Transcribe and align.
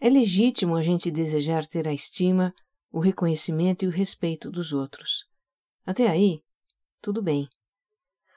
É 0.00 0.08
legítimo 0.08 0.76
a 0.76 0.82
gente 0.82 1.10
desejar 1.10 1.66
ter 1.66 1.88
a 1.88 1.92
estima, 1.92 2.54
o 2.90 3.00
reconhecimento 3.00 3.84
e 3.84 3.88
o 3.88 3.90
respeito 3.90 4.50
dos 4.50 4.72
outros. 4.72 5.26
Até 5.84 6.08
aí, 6.08 6.40
tudo 7.00 7.20
bem. 7.20 7.48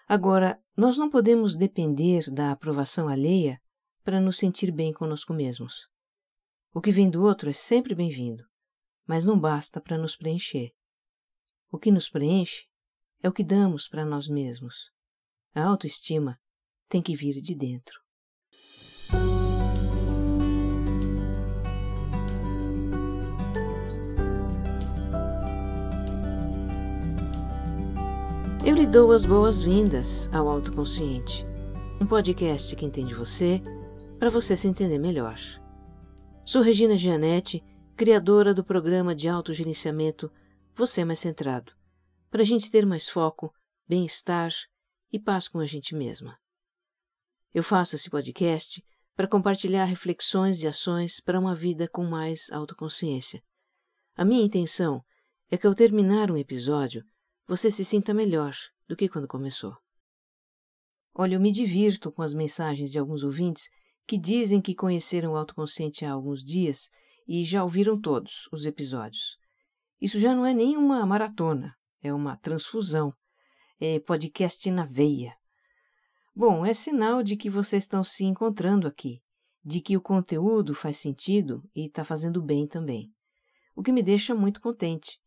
Agora, 0.07 0.59
nós 0.75 0.97
não 0.97 1.09
podemos 1.09 1.55
depender 1.55 2.31
da 2.31 2.51
aprovação 2.51 3.07
alheia 3.07 3.61
para 4.03 4.19
nos 4.19 4.37
sentir 4.37 4.71
bem 4.71 4.91
conosco 4.91 5.33
mesmos. 5.33 5.87
O 6.73 6.81
que 6.81 6.91
vem 6.91 7.09
do 7.09 7.23
outro 7.23 7.49
é 7.49 7.53
sempre 7.53 7.93
bem-vindo, 7.93 8.43
mas 9.05 9.23
não 9.23 9.39
basta 9.39 9.79
para 9.79 9.97
nos 9.97 10.15
preencher. 10.15 10.73
O 11.71 11.77
que 11.77 11.91
nos 11.91 12.09
preenche 12.09 12.65
é 13.21 13.29
o 13.29 13.31
que 13.31 13.43
damos 13.43 13.87
para 13.87 14.03
nós 14.03 14.27
mesmos. 14.27 14.91
A 15.53 15.63
autoestima 15.63 16.39
tem 16.89 17.03
que 17.03 17.15
vir 17.15 17.39
de 17.39 17.53
dentro. 17.53 18.00
Eu 28.71 28.77
lhe 28.77 28.87
dou 28.87 29.11
as 29.11 29.25
boas-vindas 29.25 30.33
ao 30.33 30.47
Autoconsciente, 30.47 31.43
um 31.99 32.07
podcast 32.07 32.73
que 32.73 32.85
entende 32.85 33.13
você 33.13 33.61
para 34.17 34.29
você 34.29 34.55
se 34.55 34.65
entender 34.65 34.97
melhor. 34.97 35.37
Sou 36.45 36.61
Regina 36.61 36.95
Gianetti, 36.95 37.61
criadora 37.97 38.53
do 38.53 38.63
programa 38.63 39.13
de 39.13 39.27
autogerenciamento 39.27 40.31
Você 40.73 41.03
Mais 41.03 41.19
Centrado, 41.19 41.73
para 42.29 42.43
a 42.43 42.45
gente 42.45 42.71
ter 42.71 42.85
mais 42.85 43.09
foco, 43.09 43.53
bem-estar 43.89 44.53
e 45.11 45.19
paz 45.19 45.49
com 45.49 45.59
a 45.59 45.65
gente 45.65 45.93
mesma. 45.93 46.37
Eu 47.53 47.63
faço 47.63 47.97
esse 47.97 48.09
podcast 48.09 48.81
para 49.17 49.27
compartilhar 49.27 49.83
reflexões 49.83 50.63
e 50.63 50.67
ações 50.67 51.19
para 51.19 51.37
uma 51.37 51.53
vida 51.53 51.89
com 51.89 52.05
mais 52.05 52.49
autoconsciência. 52.49 53.43
A 54.15 54.23
minha 54.23 54.45
intenção 54.45 55.03
é 55.49 55.57
que 55.57 55.67
ao 55.67 55.75
terminar 55.75 56.31
um 56.31 56.37
episódio, 56.37 57.03
você 57.51 57.69
se 57.69 57.83
sinta 57.83 58.13
melhor 58.13 58.55
do 58.87 58.95
que 58.95 59.09
quando 59.09 59.27
começou. 59.27 59.75
Olha, 61.13 61.35
eu 61.35 61.39
me 61.41 61.51
divirto 61.51 62.09
com 62.09 62.21
as 62.21 62.33
mensagens 62.33 62.89
de 62.89 62.97
alguns 62.97 63.23
ouvintes 63.23 63.67
que 64.07 64.17
dizem 64.17 64.61
que 64.61 64.73
conheceram 64.73 65.33
o 65.33 65.35
autoconsciente 65.35 66.05
há 66.05 66.13
alguns 66.13 66.45
dias 66.45 66.89
e 67.27 67.43
já 67.43 67.61
ouviram 67.61 67.99
todos 67.99 68.47
os 68.53 68.65
episódios. 68.65 69.35
Isso 69.99 70.17
já 70.17 70.33
não 70.33 70.45
é 70.45 70.53
nem 70.53 70.77
uma 70.77 71.05
maratona, 71.05 71.75
é 72.01 72.13
uma 72.13 72.37
transfusão. 72.37 73.13
É 73.81 73.99
podcast 73.99 74.71
na 74.71 74.85
veia. 74.85 75.35
Bom, 76.33 76.65
é 76.65 76.73
sinal 76.73 77.21
de 77.21 77.35
que 77.35 77.49
vocês 77.49 77.83
estão 77.83 78.01
se 78.01 78.23
encontrando 78.23 78.87
aqui, 78.87 79.21
de 79.61 79.81
que 79.81 79.97
o 79.97 80.01
conteúdo 80.01 80.73
faz 80.73 80.99
sentido 80.99 81.61
e 81.75 81.87
está 81.87 82.05
fazendo 82.05 82.41
bem 82.41 82.65
também. 82.65 83.11
O 83.75 83.83
que 83.83 83.91
me 83.91 84.01
deixa 84.01 84.33
muito 84.33 84.61
contente. 84.61 85.19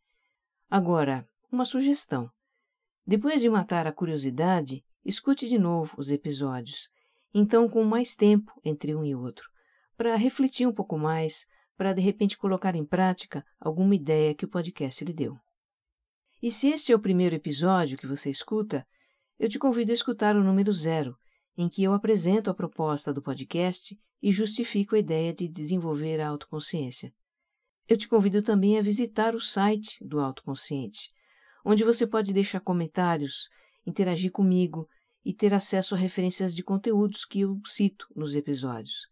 Agora, 0.70 1.28
uma 1.54 1.64
sugestão. 1.64 2.28
Depois 3.06 3.40
de 3.40 3.48
matar 3.48 3.86
a 3.86 3.92
curiosidade, 3.92 4.84
escute 5.04 5.48
de 5.48 5.56
novo 5.56 5.94
os 5.96 6.10
episódios, 6.10 6.88
então 7.32 7.68
com 7.68 7.84
mais 7.84 8.16
tempo 8.16 8.52
entre 8.64 8.94
um 8.94 9.04
e 9.04 9.14
outro, 9.14 9.48
para 9.96 10.16
refletir 10.16 10.66
um 10.66 10.72
pouco 10.72 10.98
mais, 10.98 11.46
para 11.76 11.92
de 11.92 12.00
repente 12.00 12.36
colocar 12.36 12.74
em 12.74 12.84
prática 12.84 13.44
alguma 13.60 13.94
ideia 13.94 14.34
que 14.34 14.44
o 14.44 14.48
podcast 14.48 15.04
lhe 15.04 15.12
deu. 15.12 15.38
E 16.42 16.50
se 16.50 16.68
este 16.68 16.92
é 16.92 16.96
o 16.96 17.00
primeiro 17.00 17.36
episódio 17.36 17.96
que 17.96 18.06
você 18.06 18.30
escuta, 18.30 18.86
eu 19.38 19.48
te 19.48 19.58
convido 19.58 19.92
a 19.92 19.94
escutar 19.94 20.36
o 20.36 20.42
número 20.42 20.72
zero, 20.72 21.16
em 21.56 21.68
que 21.68 21.84
eu 21.84 21.92
apresento 21.92 22.50
a 22.50 22.54
proposta 22.54 23.12
do 23.12 23.22
podcast 23.22 23.96
e 24.20 24.32
justifico 24.32 24.96
a 24.96 24.98
ideia 24.98 25.32
de 25.32 25.48
desenvolver 25.48 26.20
a 26.20 26.28
autoconsciência. 26.28 27.12
Eu 27.86 27.96
te 27.96 28.08
convido 28.08 28.42
também 28.42 28.78
a 28.78 28.82
visitar 28.82 29.34
o 29.34 29.40
site 29.40 30.02
do 30.02 30.18
Autoconsciente, 30.18 31.10
onde 31.64 31.82
você 31.82 32.06
pode 32.06 32.32
deixar 32.32 32.60
comentários, 32.60 33.48
interagir 33.86 34.30
comigo 34.30 34.88
e 35.24 35.32
ter 35.32 35.54
acesso 35.54 35.94
a 35.94 35.98
referências 35.98 36.54
de 36.54 36.62
conteúdos 36.62 37.24
que 37.24 37.40
eu 37.40 37.58
cito 37.66 38.06
nos 38.14 38.34
episódios. 38.34 39.08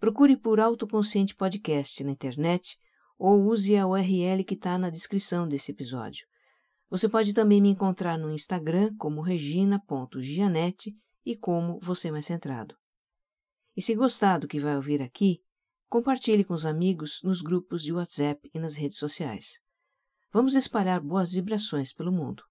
Procure 0.00 0.36
por 0.36 0.58
Autoconsciente 0.58 1.34
Podcast 1.34 2.02
na 2.02 2.10
internet 2.10 2.76
ou 3.18 3.46
use 3.46 3.76
a 3.76 3.86
URL 3.86 4.44
que 4.44 4.54
está 4.54 4.76
na 4.76 4.90
descrição 4.90 5.46
desse 5.46 5.70
episódio. 5.70 6.26
Você 6.90 7.08
pode 7.08 7.34
também 7.34 7.60
me 7.60 7.68
encontrar 7.68 8.18
no 8.18 8.32
Instagram 8.32 8.94
como 8.96 9.20
regina.gianete 9.20 10.96
e 11.24 11.36
como 11.36 11.78
Você 11.80 12.10
Mais 12.10 12.26
Centrado. 12.26 12.74
E 13.76 13.82
se 13.82 13.94
gostar 13.94 14.38
do 14.38 14.48
que 14.48 14.58
vai 14.58 14.74
ouvir 14.74 15.02
aqui, 15.02 15.40
compartilhe 15.88 16.42
com 16.42 16.54
os 16.54 16.64
amigos 16.64 17.20
nos 17.22 17.42
grupos 17.42 17.82
de 17.82 17.92
WhatsApp 17.92 18.50
e 18.52 18.58
nas 18.58 18.74
redes 18.74 18.98
sociais. 18.98 19.60
Vamos 20.30 20.54
espalhar 20.54 21.00
boas 21.00 21.32
vibrações 21.32 21.90
pelo 21.90 22.12
mundo. 22.12 22.42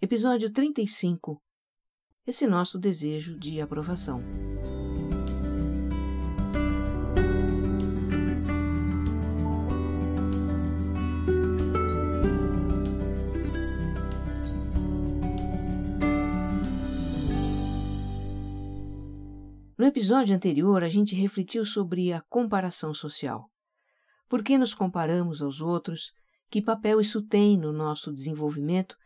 Episódio 0.00 0.48
35 0.52 1.42
Esse 2.24 2.46
nosso 2.46 2.78
desejo 2.78 3.36
de 3.36 3.60
aprovação. 3.60 4.22
No 19.76 19.84
episódio 19.84 20.32
anterior, 20.32 20.84
a 20.84 20.88
gente 20.88 21.16
refletiu 21.16 21.66
sobre 21.66 22.12
a 22.12 22.20
comparação 22.20 22.94
social. 22.94 23.50
Por 24.28 24.44
que 24.44 24.56
nos 24.56 24.72
comparamos 24.72 25.42
aos 25.42 25.60
outros 25.60 26.14
que 26.48 26.62
papel 26.62 27.00
isso 27.00 27.22
tem 27.22 27.58
no 27.58 27.72
nosso 27.72 28.12
desenvolvimento 28.12 28.96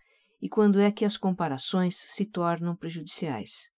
e 0.41 0.49
quando 0.49 0.81
é 0.81 0.91
que 0.91 1.05
as 1.05 1.17
comparações 1.17 1.97
se 1.97 2.25
tornam 2.25 2.75
prejudiciais. 2.75 3.71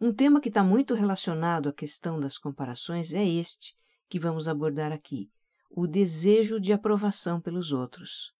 Um 0.00 0.12
tema 0.12 0.40
que 0.40 0.48
está 0.48 0.64
muito 0.64 0.94
relacionado 0.94 1.68
à 1.68 1.72
questão 1.72 2.18
das 2.18 2.38
comparações 2.38 3.12
é 3.12 3.26
este 3.26 3.74
que 4.08 4.18
vamos 4.18 4.48
abordar 4.48 4.92
aqui: 4.92 5.30
o 5.70 5.86
desejo 5.86 6.58
de 6.58 6.72
aprovação 6.72 7.40
pelos 7.40 7.70
outros. 7.70 8.32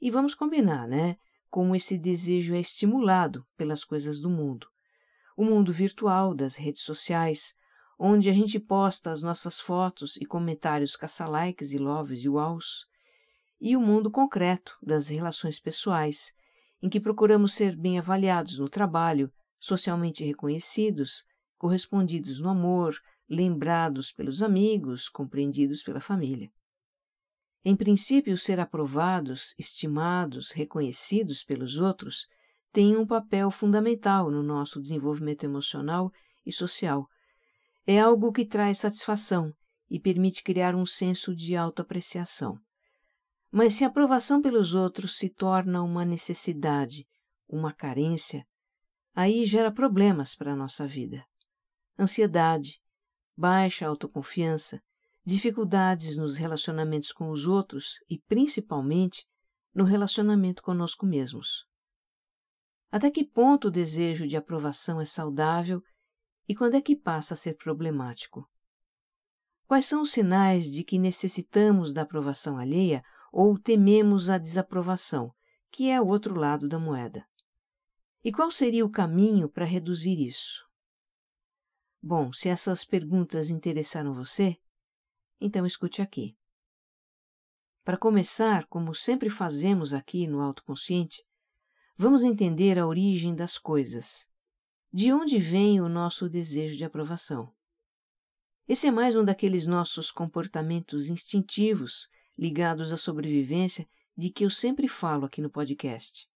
E 0.00 0.10
vamos 0.10 0.34
combinar, 0.34 0.86
né? 0.86 1.16
Como 1.48 1.74
esse 1.74 1.96
desejo 1.96 2.54
é 2.54 2.60
estimulado 2.60 3.46
pelas 3.56 3.84
coisas 3.84 4.20
do 4.20 4.28
mundo. 4.28 4.66
O 5.36 5.44
mundo 5.44 5.72
virtual, 5.72 6.34
das 6.34 6.56
redes 6.56 6.82
sociais, 6.82 7.54
onde 7.98 8.28
a 8.28 8.32
gente 8.32 8.60
posta 8.60 9.10
as 9.10 9.22
nossas 9.22 9.58
fotos 9.58 10.16
e 10.16 10.26
comentários 10.26 10.96
caça-likes 10.96 11.72
e 11.72 11.78
loves 11.78 12.22
e 12.22 12.28
wows, 12.28 12.86
e 13.60 13.76
o 13.76 13.80
mundo 13.80 14.10
concreto 14.10 14.76
das 14.82 15.08
relações 15.08 15.58
pessoais, 15.58 16.32
em 16.82 16.88
que 16.88 17.00
procuramos 17.00 17.54
ser 17.54 17.76
bem 17.76 17.98
avaliados 17.98 18.58
no 18.58 18.68
trabalho, 18.68 19.32
socialmente 19.58 20.24
reconhecidos, 20.24 21.24
correspondidos 21.58 22.40
no 22.40 22.48
amor, 22.48 23.00
lembrados 23.28 24.12
pelos 24.12 24.42
amigos, 24.42 25.08
compreendidos 25.08 25.82
pela 25.82 26.00
família. 26.00 26.50
Em 27.64 27.74
princípio, 27.74 28.38
ser 28.38 28.60
aprovados, 28.60 29.54
estimados, 29.58 30.52
reconhecidos 30.52 31.42
pelos 31.42 31.78
outros 31.78 32.28
tem 32.72 32.96
um 32.96 33.06
papel 33.06 33.50
fundamental 33.50 34.30
no 34.30 34.42
nosso 34.42 34.80
desenvolvimento 34.80 35.44
emocional 35.44 36.12
e 36.44 36.52
social. 36.52 37.08
É 37.86 37.98
algo 37.98 38.32
que 38.32 38.44
traz 38.44 38.78
satisfação 38.78 39.52
e 39.90 39.98
permite 39.98 40.42
criar 40.42 40.74
um 40.74 40.84
senso 40.84 41.34
de 41.34 41.56
autoapreciação. 41.56 42.60
Mas 43.50 43.74
se 43.74 43.84
a 43.84 43.88
aprovação 43.88 44.42
pelos 44.42 44.74
outros 44.74 45.16
se 45.16 45.30
torna 45.30 45.82
uma 45.82 46.04
necessidade, 46.04 47.06
uma 47.48 47.72
carência, 47.72 48.44
aí 49.14 49.46
gera 49.46 49.72
problemas 49.72 50.34
para 50.34 50.52
a 50.52 50.56
nossa 50.56 50.86
vida. 50.86 51.24
Ansiedade, 51.98 52.80
baixa 53.36 53.86
autoconfiança, 53.86 54.80
dificuldades 55.24 56.16
nos 56.16 56.36
relacionamentos 56.36 57.12
com 57.12 57.30
os 57.30 57.46
outros 57.46 57.98
e, 58.08 58.18
principalmente, 58.28 59.26
no 59.74 59.84
relacionamento 59.84 60.62
conosco 60.62 61.04
mesmos. 61.04 61.66
Até 62.90 63.10
que 63.10 63.24
ponto 63.24 63.68
o 63.68 63.70
desejo 63.70 64.26
de 64.26 64.36
aprovação 64.36 65.00
é 65.00 65.04
saudável 65.04 65.82
e 66.48 66.54
quando 66.54 66.76
é 66.76 66.80
que 66.80 66.94
passa 66.94 67.34
a 67.34 67.36
ser 67.36 67.54
problemático? 67.56 68.48
Quais 69.66 69.86
são 69.86 70.02
os 70.02 70.12
sinais 70.12 70.70
de 70.70 70.84
que 70.84 70.98
necessitamos 70.98 71.92
da 71.92 72.02
aprovação 72.02 72.56
alheia 72.56 73.02
ou 73.38 73.58
tememos 73.58 74.30
a 74.30 74.38
desaprovação, 74.38 75.30
que 75.70 75.90
é 75.90 76.00
o 76.00 76.06
outro 76.06 76.34
lado 76.34 76.66
da 76.66 76.78
moeda. 76.78 77.22
E 78.24 78.32
qual 78.32 78.50
seria 78.50 78.82
o 78.82 78.90
caminho 78.90 79.46
para 79.46 79.66
reduzir 79.66 80.18
isso? 80.26 80.66
Bom, 82.02 82.32
se 82.32 82.48
essas 82.48 82.82
perguntas 82.82 83.50
interessaram 83.50 84.14
você, 84.14 84.56
então 85.38 85.66
escute 85.66 86.00
aqui. 86.00 86.34
Para 87.84 87.98
começar, 87.98 88.66
como 88.68 88.94
sempre 88.94 89.28
fazemos 89.28 89.92
aqui 89.92 90.26
no 90.26 90.40
Autoconsciente, 90.40 91.22
vamos 91.94 92.22
entender 92.22 92.78
a 92.78 92.86
origem 92.86 93.34
das 93.34 93.58
coisas. 93.58 94.26
De 94.90 95.12
onde 95.12 95.38
vem 95.38 95.78
o 95.78 95.90
nosso 95.90 96.26
desejo 96.26 96.74
de 96.74 96.86
aprovação? 96.86 97.52
Esse 98.66 98.86
é 98.86 98.90
mais 98.90 99.14
um 99.14 99.22
daqueles 99.22 99.66
nossos 99.66 100.10
comportamentos 100.10 101.10
instintivos 101.10 102.08
ligados 102.38 102.92
à 102.92 102.96
sobrevivência 102.96 103.86
de 104.16 104.30
que 104.30 104.44
eu 104.44 104.50
sempre 104.50 104.88
falo 104.88 105.26
aqui 105.26 105.40
no 105.40 105.50
podcast. 105.50 106.28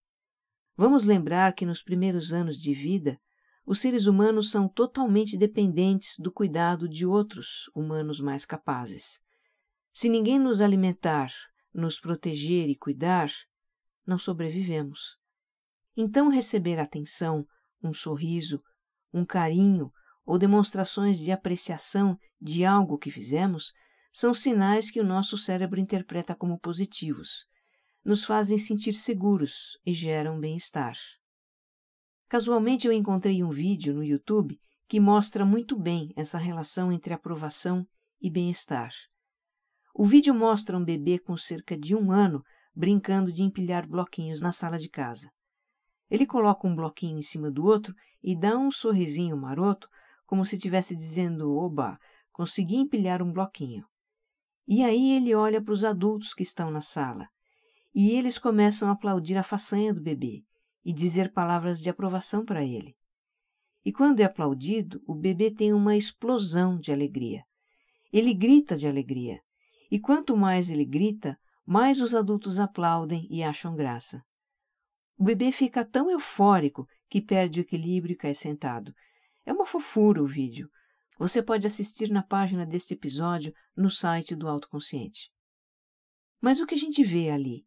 Vamos 0.76 1.04
lembrar 1.04 1.54
que 1.54 1.66
nos 1.66 1.82
primeiros 1.82 2.32
anos 2.32 2.58
de 2.58 2.72
vida, 2.72 3.20
os 3.66 3.80
seres 3.80 4.06
humanos 4.06 4.50
são 4.50 4.68
totalmente 4.68 5.36
dependentes 5.36 6.18
do 6.18 6.32
cuidado 6.32 6.88
de 6.88 7.04
outros 7.04 7.70
humanos 7.74 8.20
mais 8.20 8.44
capazes. 8.44 9.20
Se 9.92 10.08
ninguém 10.08 10.38
nos 10.38 10.60
alimentar, 10.60 11.32
nos 11.72 12.00
proteger 12.00 12.68
e 12.68 12.76
cuidar, 12.76 13.30
não 14.06 14.18
sobrevivemos. 14.18 15.16
Então, 15.96 16.28
receber 16.28 16.78
atenção, 16.78 17.46
um 17.82 17.92
sorriso, 17.92 18.62
um 19.12 19.24
carinho 19.24 19.92
ou 20.24 20.38
demonstrações 20.38 21.18
de 21.18 21.30
apreciação 21.30 22.18
de 22.40 22.64
algo 22.64 22.98
que 22.98 23.10
fizemos 23.10 23.72
são 24.12 24.34
sinais 24.34 24.90
que 24.90 25.00
o 25.00 25.04
nosso 25.04 25.38
cérebro 25.38 25.78
interpreta 25.78 26.34
como 26.34 26.58
positivos, 26.58 27.46
nos 28.04 28.24
fazem 28.24 28.58
sentir 28.58 28.94
seguros 28.94 29.78
e 29.84 29.92
geram 29.92 30.40
bem-estar. 30.40 30.96
Casualmente 32.28 32.86
eu 32.86 32.92
encontrei 32.92 33.42
um 33.42 33.50
vídeo 33.50 33.94
no 33.94 34.04
YouTube 34.04 34.60
que 34.88 34.98
mostra 34.98 35.44
muito 35.44 35.78
bem 35.78 36.12
essa 36.16 36.38
relação 36.38 36.92
entre 36.92 37.12
aprovação 37.12 37.86
e 38.20 38.30
bem-estar. 38.30 38.90
O 39.94 40.06
vídeo 40.06 40.34
mostra 40.34 40.76
um 40.76 40.84
bebê 40.84 41.18
com 41.18 41.36
cerca 41.36 41.76
de 41.76 41.94
um 41.94 42.10
ano 42.10 42.42
brincando 42.74 43.32
de 43.32 43.42
empilhar 43.42 43.86
bloquinhos 43.86 44.40
na 44.40 44.52
sala 44.52 44.78
de 44.78 44.88
casa. 44.88 45.30
Ele 46.08 46.26
coloca 46.26 46.66
um 46.66 46.74
bloquinho 46.74 47.18
em 47.18 47.22
cima 47.22 47.50
do 47.50 47.64
outro 47.64 47.94
e 48.22 48.38
dá 48.38 48.56
um 48.56 48.70
sorrisinho 48.70 49.36
maroto, 49.36 49.88
como 50.26 50.44
se 50.44 50.56
estivesse 50.56 50.96
dizendo: 50.96 51.56
Oba, 51.56 51.98
consegui 52.32 52.76
empilhar 52.76 53.22
um 53.22 53.32
bloquinho. 53.32 53.84
E 54.72 54.84
aí 54.84 55.14
ele 55.16 55.34
olha 55.34 55.60
para 55.60 55.74
os 55.74 55.82
adultos 55.82 56.32
que 56.32 56.44
estão 56.44 56.70
na 56.70 56.80
sala. 56.80 57.26
E 57.92 58.12
eles 58.12 58.38
começam 58.38 58.88
a 58.88 58.92
aplaudir 58.92 59.36
a 59.36 59.42
façanha 59.42 59.92
do 59.92 60.00
bebê 60.00 60.44
e 60.84 60.92
dizer 60.92 61.32
palavras 61.32 61.80
de 61.80 61.90
aprovação 61.90 62.44
para 62.44 62.64
ele. 62.64 62.94
E 63.84 63.92
quando 63.92 64.20
é 64.20 64.24
aplaudido, 64.24 65.02
o 65.08 65.12
bebê 65.12 65.50
tem 65.50 65.72
uma 65.72 65.96
explosão 65.96 66.78
de 66.78 66.92
alegria. 66.92 67.42
Ele 68.12 68.32
grita 68.32 68.76
de 68.76 68.86
alegria. 68.86 69.40
E 69.90 69.98
quanto 69.98 70.36
mais 70.36 70.70
ele 70.70 70.84
grita, 70.84 71.36
mais 71.66 72.00
os 72.00 72.14
adultos 72.14 72.60
aplaudem 72.60 73.26
e 73.28 73.42
acham 73.42 73.74
graça. 73.74 74.22
O 75.18 75.24
bebê 75.24 75.50
fica 75.50 75.84
tão 75.84 76.08
eufórico 76.08 76.86
que 77.08 77.20
perde 77.20 77.58
o 77.58 77.62
equilíbrio 77.62 78.12
e 78.12 78.16
cai 78.16 78.36
sentado. 78.36 78.94
É 79.44 79.52
uma 79.52 79.66
fofura 79.66 80.22
o 80.22 80.28
vídeo. 80.28 80.70
Você 81.20 81.42
pode 81.42 81.66
assistir 81.66 82.08
na 82.08 82.22
página 82.22 82.64
deste 82.64 82.94
episódio 82.94 83.52
no 83.76 83.90
site 83.90 84.34
do 84.34 84.48
Autoconsciente. 84.48 85.30
Mas 86.40 86.58
o 86.58 86.66
que 86.66 86.74
a 86.74 86.78
gente 86.78 87.04
vê 87.04 87.28
ali 87.28 87.66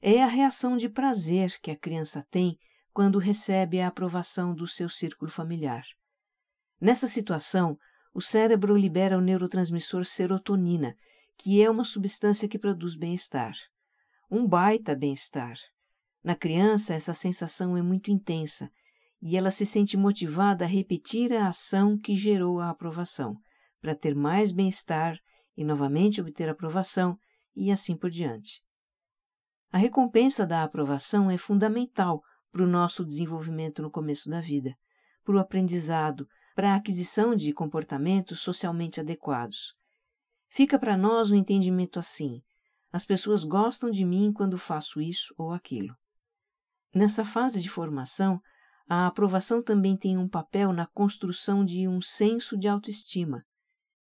é 0.00 0.22
a 0.22 0.28
reação 0.28 0.76
de 0.76 0.88
prazer 0.88 1.58
que 1.60 1.72
a 1.72 1.76
criança 1.76 2.24
tem 2.30 2.56
quando 2.92 3.18
recebe 3.18 3.80
a 3.80 3.88
aprovação 3.88 4.54
do 4.54 4.68
seu 4.68 4.88
círculo 4.88 5.28
familiar. 5.28 5.84
Nessa 6.80 7.08
situação, 7.08 7.76
o 8.14 8.22
cérebro 8.22 8.76
libera 8.76 9.18
o 9.18 9.20
neurotransmissor 9.20 10.04
serotonina, 10.04 10.96
que 11.36 11.60
é 11.60 11.68
uma 11.68 11.84
substância 11.84 12.48
que 12.48 12.56
produz 12.56 12.94
bem-estar. 12.94 13.56
Um 14.30 14.46
baita 14.46 14.94
bem-estar. 14.94 15.56
Na 16.22 16.36
criança, 16.36 16.94
essa 16.94 17.12
sensação 17.12 17.76
é 17.76 17.82
muito 17.82 18.12
intensa 18.12 18.70
e 19.20 19.36
ela 19.36 19.50
se 19.50 19.64
sente 19.64 19.96
motivada 19.96 20.64
a 20.64 20.68
repetir 20.68 21.32
a 21.32 21.48
ação 21.48 21.98
que 21.98 22.14
gerou 22.14 22.60
a 22.60 22.70
aprovação, 22.70 23.36
para 23.80 23.94
ter 23.94 24.14
mais 24.14 24.52
bem-estar 24.52 25.18
e 25.56 25.64
novamente 25.64 26.20
obter 26.20 26.48
aprovação 26.48 27.18
e 27.54 27.70
assim 27.70 27.96
por 27.96 28.10
diante. 28.10 28.62
A 29.72 29.78
recompensa 29.78 30.46
da 30.46 30.62
aprovação 30.62 31.30
é 31.30 31.38
fundamental 31.38 32.22
para 32.52 32.62
o 32.62 32.66
nosso 32.66 33.04
desenvolvimento 33.04 33.82
no 33.82 33.90
começo 33.90 34.28
da 34.28 34.40
vida, 34.40 34.74
para 35.24 35.34
o 35.34 35.38
aprendizado, 35.38 36.26
para 36.54 36.72
a 36.72 36.76
aquisição 36.76 37.34
de 37.34 37.52
comportamentos 37.52 38.40
socialmente 38.40 39.00
adequados. 39.00 39.74
Fica 40.48 40.78
para 40.78 40.96
nós 40.96 41.30
o 41.30 41.34
um 41.34 41.36
entendimento 41.36 41.98
assim: 41.98 42.42
as 42.90 43.04
pessoas 43.04 43.44
gostam 43.44 43.90
de 43.90 44.04
mim 44.04 44.32
quando 44.32 44.56
faço 44.56 45.00
isso 45.00 45.34
ou 45.36 45.52
aquilo. 45.52 45.94
Nessa 46.94 47.26
fase 47.26 47.60
de 47.60 47.68
formação, 47.68 48.40
a 48.88 49.06
aprovação 49.06 49.62
também 49.62 49.96
tem 49.96 50.16
um 50.16 50.28
papel 50.28 50.72
na 50.72 50.86
construção 50.86 51.64
de 51.64 51.88
um 51.88 52.00
senso 52.00 52.56
de 52.56 52.68
autoestima. 52.68 53.44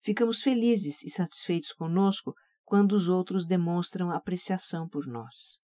Ficamos 0.01 0.43
felizes 0.43 1.03
e 1.03 1.11
satisfeitos 1.11 1.73
conosco 1.73 2.35
quando 2.65 2.93
os 2.93 3.07
outros 3.07 3.45
demonstram 3.45 4.11
apreciação 4.11 4.89
por 4.89 5.07
nós. 5.07 5.59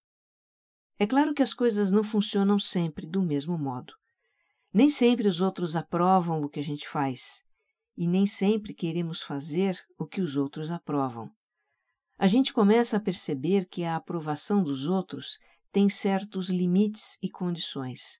É 0.98 1.06
claro 1.06 1.32
que 1.32 1.42
as 1.42 1.54
coisas 1.54 1.90
não 1.90 2.04
funcionam 2.04 2.58
sempre 2.58 3.06
do 3.06 3.22
mesmo 3.22 3.56
modo. 3.56 3.94
Nem 4.72 4.90
sempre 4.90 5.26
os 5.26 5.40
outros 5.40 5.74
aprovam 5.74 6.42
o 6.42 6.48
que 6.48 6.60
a 6.60 6.64
gente 6.64 6.86
faz, 6.86 7.42
e 7.96 8.06
nem 8.06 8.26
sempre 8.26 8.74
queremos 8.74 9.22
fazer 9.22 9.80
o 9.98 10.06
que 10.06 10.20
os 10.20 10.36
outros 10.36 10.70
aprovam. 10.70 11.30
A 12.18 12.26
gente 12.26 12.52
começa 12.52 12.98
a 12.98 13.00
perceber 13.00 13.66
que 13.66 13.84
a 13.84 13.96
aprovação 13.96 14.62
dos 14.62 14.86
outros 14.86 15.38
tem 15.72 15.88
certos 15.88 16.50
limites 16.50 17.16
e 17.22 17.30
condições. 17.30 18.18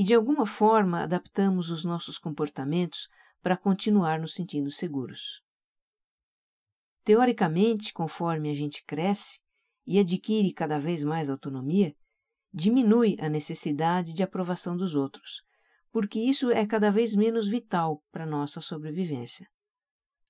E 0.00 0.02
de 0.02 0.14
alguma 0.14 0.46
forma 0.46 1.02
adaptamos 1.02 1.68
os 1.68 1.84
nossos 1.84 2.16
comportamentos 2.16 3.06
para 3.42 3.54
continuar 3.54 4.18
nos 4.18 4.32
sentindo 4.32 4.70
seguros. 4.70 5.42
Teoricamente, 7.04 7.92
conforme 7.92 8.48
a 8.48 8.54
gente 8.54 8.82
cresce 8.86 9.38
e 9.86 9.98
adquire 9.98 10.54
cada 10.54 10.78
vez 10.78 11.04
mais 11.04 11.28
autonomia, 11.28 11.94
diminui 12.50 13.18
a 13.20 13.28
necessidade 13.28 14.14
de 14.14 14.22
aprovação 14.22 14.74
dos 14.74 14.94
outros, 14.94 15.42
porque 15.92 16.18
isso 16.18 16.50
é 16.50 16.66
cada 16.66 16.90
vez 16.90 17.14
menos 17.14 17.46
vital 17.46 18.02
para 18.10 18.24
nossa 18.24 18.62
sobrevivência. 18.62 19.46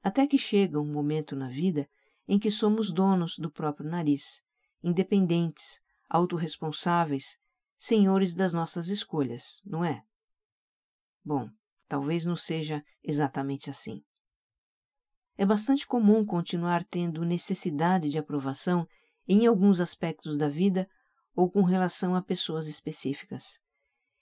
Até 0.03 0.27
que 0.27 0.37
chega 0.37 0.81
um 0.81 0.93
momento 0.93 1.37
na 1.37 1.49
vida 1.49 1.89
em 2.27 2.41
que 2.41 2.51
somos 2.51 2.93
donos 2.93 3.39
do 3.39 3.49
próprio 3.49 3.89
nariz, 3.89 4.43
independentes, 4.83 5.81
autorresponsáveis, 6.09 7.39
senhores 7.81 8.35
das 8.35 8.53
nossas 8.53 8.89
escolhas, 8.89 9.59
não 9.65 9.83
é? 9.83 10.05
Bom, 11.25 11.49
talvez 11.89 12.27
não 12.27 12.37
seja 12.37 12.85
exatamente 13.03 13.71
assim. 13.71 14.05
É 15.35 15.47
bastante 15.47 15.87
comum 15.87 16.27
continuar 16.27 16.85
tendo 16.85 17.25
necessidade 17.25 18.11
de 18.11 18.19
aprovação 18.19 18.87
em 19.27 19.47
alguns 19.47 19.81
aspectos 19.81 20.37
da 20.37 20.47
vida 20.47 20.87
ou 21.35 21.51
com 21.51 21.63
relação 21.63 22.15
a 22.15 22.21
pessoas 22.21 22.67
específicas. 22.67 23.59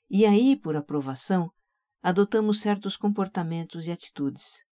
E 0.08 0.24
aí, 0.24 0.54
por 0.54 0.76
aprovação, 0.76 1.52
adotamos 2.00 2.60
certos 2.60 2.96
comportamentos 2.96 3.88
e 3.88 3.90
atitudes. 3.90 4.62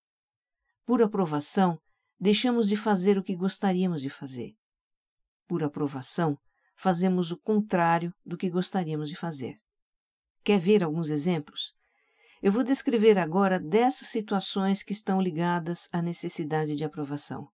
Por 0.85 1.02
aprovação, 1.02 1.76
deixamos 2.21 2.69
de 2.69 2.76
fazer 2.76 3.19
o 3.19 3.23
que 3.25 3.35
gostaríamos 3.35 4.00
de 4.00 4.09
fazer. 4.09 4.55
Por 5.49 5.64
aprovação, 5.64 6.38
fazemos 6.76 7.33
o 7.33 7.37
contrário 7.37 8.14
do 8.25 8.37
que 8.37 8.50
gostaríamos 8.50 9.09
de 9.09 9.16
fazer. 9.16 9.59
Quer 10.45 10.61
ver 10.61 10.85
alguns 10.85 11.11
exemplos? 11.11 11.75
Eu 12.42 12.52
vou 12.52 12.62
descrever 12.62 13.18
agora 13.18 13.59
dessas 13.59 14.09
situações 14.09 14.83
que 14.83 14.92
estão 14.92 15.21
ligadas 15.21 15.88
à 15.90 16.00
necessidade 16.00 16.76
de 16.76 16.85
aprovação. 16.85 17.49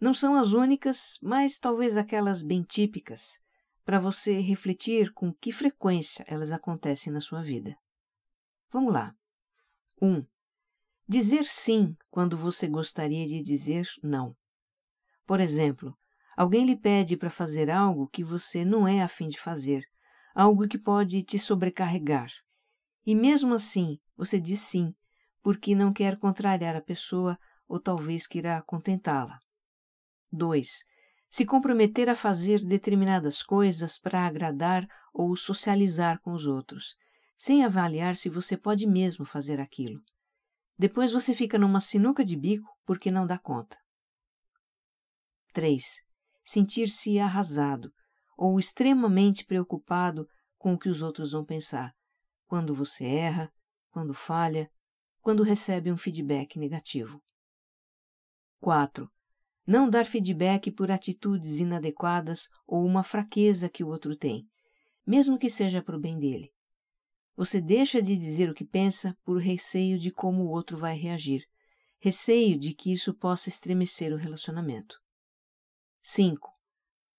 Não 0.00 0.12
são 0.12 0.36
as 0.36 0.52
únicas, 0.52 1.16
mas 1.22 1.58
talvez 1.58 1.96
aquelas 1.96 2.42
bem 2.42 2.62
típicas, 2.62 3.38
para 3.84 4.00
você 4.00 4.40
refletir 4.40 5.12
com 5.12 5.32
que 5.32 5.52
frequência 5.52 6.24
elas 6.26 6.50
acontecem 6.50 7.12
na 7.12 7.20
sua 7.20 7.42
vida. 7.42 7.76
Vamos 8.70 8.92
lá. 8.92 9.14
1. 10.00 10.08
Um, 10.08 10.26
dizer 11.08 11.44
sim 11.44 11.96
quando 12.10 12.36
você 12.36 12.66
gostaria 12.66 13.26
de 13.26 13.42
dizer 13.42 13.88
não. 14.02 14.36
Por 15.24 15.40
exemplo, 15.40 15.96
alguém 16.36 16.64
lhe 16.64 16.76
pede 16.76 17.16
para 17.16 17.30
fazer 17.30 17.70
algo 17.70 18.08
que 18.08 18.24
você 18.24 18.64
não 18.64 18.86
é 18.86 19.02
afim 19.02 19.28
de 19.28 19.40
fazer, 19.40 19.84
algo 20.34 20.66
que 20.66 20.78
pode 20.78 21.22
te 21.22 21.38
sobrecarregar 21.38 22.30
e 23.04 23.14
mesmo 23.14 23.54
assim, 23.54 23.98
você 24.16 24.40
diz 24.40 24.60
sim, 24.60 24.94
porque 25.42 25.74
não 25.74 25.92
quer 25.92 26.16
contrariar 26.18 26.76
a 26.76 26.80
pessoa 26.80 27.38
ou 27.66 27.80
talvez 27.80 28.26
queira 28.26 28.62
contentá-la. 28.62 29.40
2. 30.30 30.84
Se 31.28 31.44
comprometer 31.44 32.08
a 32.08 32.14
fazer 32.14 32.64
determinadas 32.64 33.42
coisas 33.42 33.98
para 33.98 34.24
agradar 34.26 34.86
ou 35.12 35.36
socializar 35.36 36.20
com 36.20 36.32
os 36.32 36.46
outros, 36.46 36.94
sem 37.36 37.64
avaliar 37.64 38.16
se 38.16 38.28
você 38.28 38.56
pode 38.56 38.86
mesmo 38.86 39.24
fazer 39.24 39.60
aquilo. 39.60 40.00
Depois 40.78 41.10
você 41.10 41.34
fica 41.34 41.58
numa 41.58 41.80
sinuca 41.80 42.24
de 42.24 42.36
bico 42.36 42.68
porque 42.86 43.10
não 43.10 43.26
dá 43.26 43.38
conta. 43.38 43.76
3. 45.52 46.02
Sentir-se 46.44 47.18
arrasado 47.18 47.92
ou 48.36 48.58
extremamente 48.58 49.44
preocupado 49.44 50.26
com 50.58 50.74
o 50.74 50.78
que 50.78 50.88
os 50.88 51.02
outros 51.02 51.32
vão 51.32 51.44
pensar, 51.44 51.94
quando 52.46 52.74
você 52.74 53.04
erra, 53.04 53.52
quando 53.90 54.14
falha, 54.14 54.70
quando 55.20 55.42
recebe 55.42 55.92
um 55.92 55.96
feedback 55.96 56.58
negativo. 56.58 57.22
4. 58.60 59.10
Não 59.66 59.88
dar 59.88 60.06
feedback 60.06 60.70
por 60.70 60.90
atitudes 60.90 61.58
inadequadas 61.58 62.48
ou 62.66 62.84
uma 62.84 63.02
fraqueza 63.02 63.68
que 63.68 63.84
o 63.84 63.88
outro 63.88 64.16
tem, 64.16 64.48
mesmo 65.06 65.38
que 65.38 65.50
seja 65.50 65.82
para 65.82 65.96
o 65.96 66.00
bem 66.00 66.18
dele. 66.18 66.52
Você 67.36 67.60
deixa 67.60 68.02
de 68.02 68.16
dizer 68.16 68.50
o 68.50 68.54
que 68.54 68.64
pensa 68.64 69.16
por 69.24 69.40
receio 69.40 69.98
de 69.98 70.10
como 70.10 70.44
o 70.44 70.50
outro 70.50 70.76
vai 70.76 70.96
reagir, 70.96 71.44
receio 71.98 72.58
de 72.58 72.74
que 72.74 72.92
isso 72.92 73.14
possa 73.14 73.48
estremecer 73.48 74.12
o 74.12 74.16
relacionamento. 74.16 75.01
5. 76.04 76.52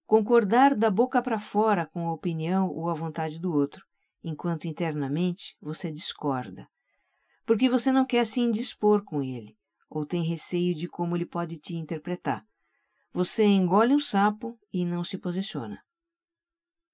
Concordar 0.05 0.75
da 0.75 0.91
boca 0.91 1.21
para 1.21 1.39
fora 1.39 1.85
com 1.85 2.09
a 2.09 2.13
opinião 2.13 2.69
ou 2.69 2.89
a 2.89 2.93
vontade 2.93 3.39
do 3.39 3.53
outro, 3.53 3.85
enquanto 4.21 4.67
internamente 4.67 5.55
você 5.61 5.89
discorda, 5.89 6.67
porque 7.45 7.69
você 7.69 7.93
não 7.93 8.05
quer 8.05 8.25
se 8.25 8.41
indispor 8.41 9.01
com 9.03 9.23
ele 9.23 9.57
ou 9.89 10.05
tem 10.05 10.21
receio 10.23 10.75
de 10.75 10.87
como 10.87 11.15
ele 11.15 11.25
pode 11.25 11.57
te 11.57 11.75
interpretar. 11.75 12.45
Você 13.13 13.45
engole 13.45 13.93
um 13.93 13.99
sapo 13.99 14.59
e 14.73 14.83
não 14.83 15.03
se 15.03 15.17
posiciona. 15.17 15.81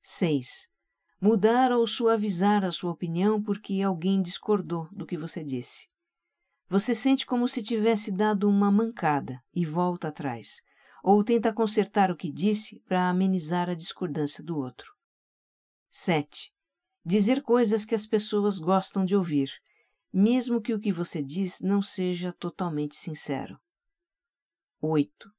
6. 0.03 0.67
Mudar 1.19 1.71
ou 1.71 1.87
suavizar 1.87 2.63
a 2.63 2.71
sua 2.71 2.91
opinião 2.91 3.41
porque 3.41 3.81
alguém 3.81 4.21
discordou 4.21 4.87
do 4.91 5.07
que 5.07 5.17
você 5.17 5.43
disse. 5.43 5.87
Você 6.69 6.93
sente 6.93 7.25
como 7.25 7.47
se 7.47 7.63
tivesse 7.63 8.11
dado 8.11 8.47
uma 8.47 8.69
mancada 8.69 9.41
e 9.53 9.65
volta 9.65 10.09
atrás, 10.09 10.61
ou 11.03 11.23
tenta 11.23 11.53
consertar 11.53 12.11
o 12.11 12.15
que 12.15 12.31
disse 12.31 12.79
para 12.81 13.09
amenizar 13.09 13.69
a 13.69 13.73
discordância 13.73 14.43
do 14.43 14.57
outro. 14.57 14.93
7. 15.89 16.53
Dizer 17.05 17.41
coisas 17.41 17.85
que 17.85 17.95
as 17.95 18.05
pessoas 18.05 18.59
gostam 18.59 19.05
de 19.05 19.15
ouvir, 19.15 19.51
mesmo 20.11 20.61
que 20.61 20.73
o 20.73 20.79
que 20.79 20.91
você 20.91 21.23
diz 21.23 21.59
não 21.61 21.81
seja 21.81 22.33
totalmente 22.33 22.95
sincero. 22.95 23.59
8. 24.81 25.31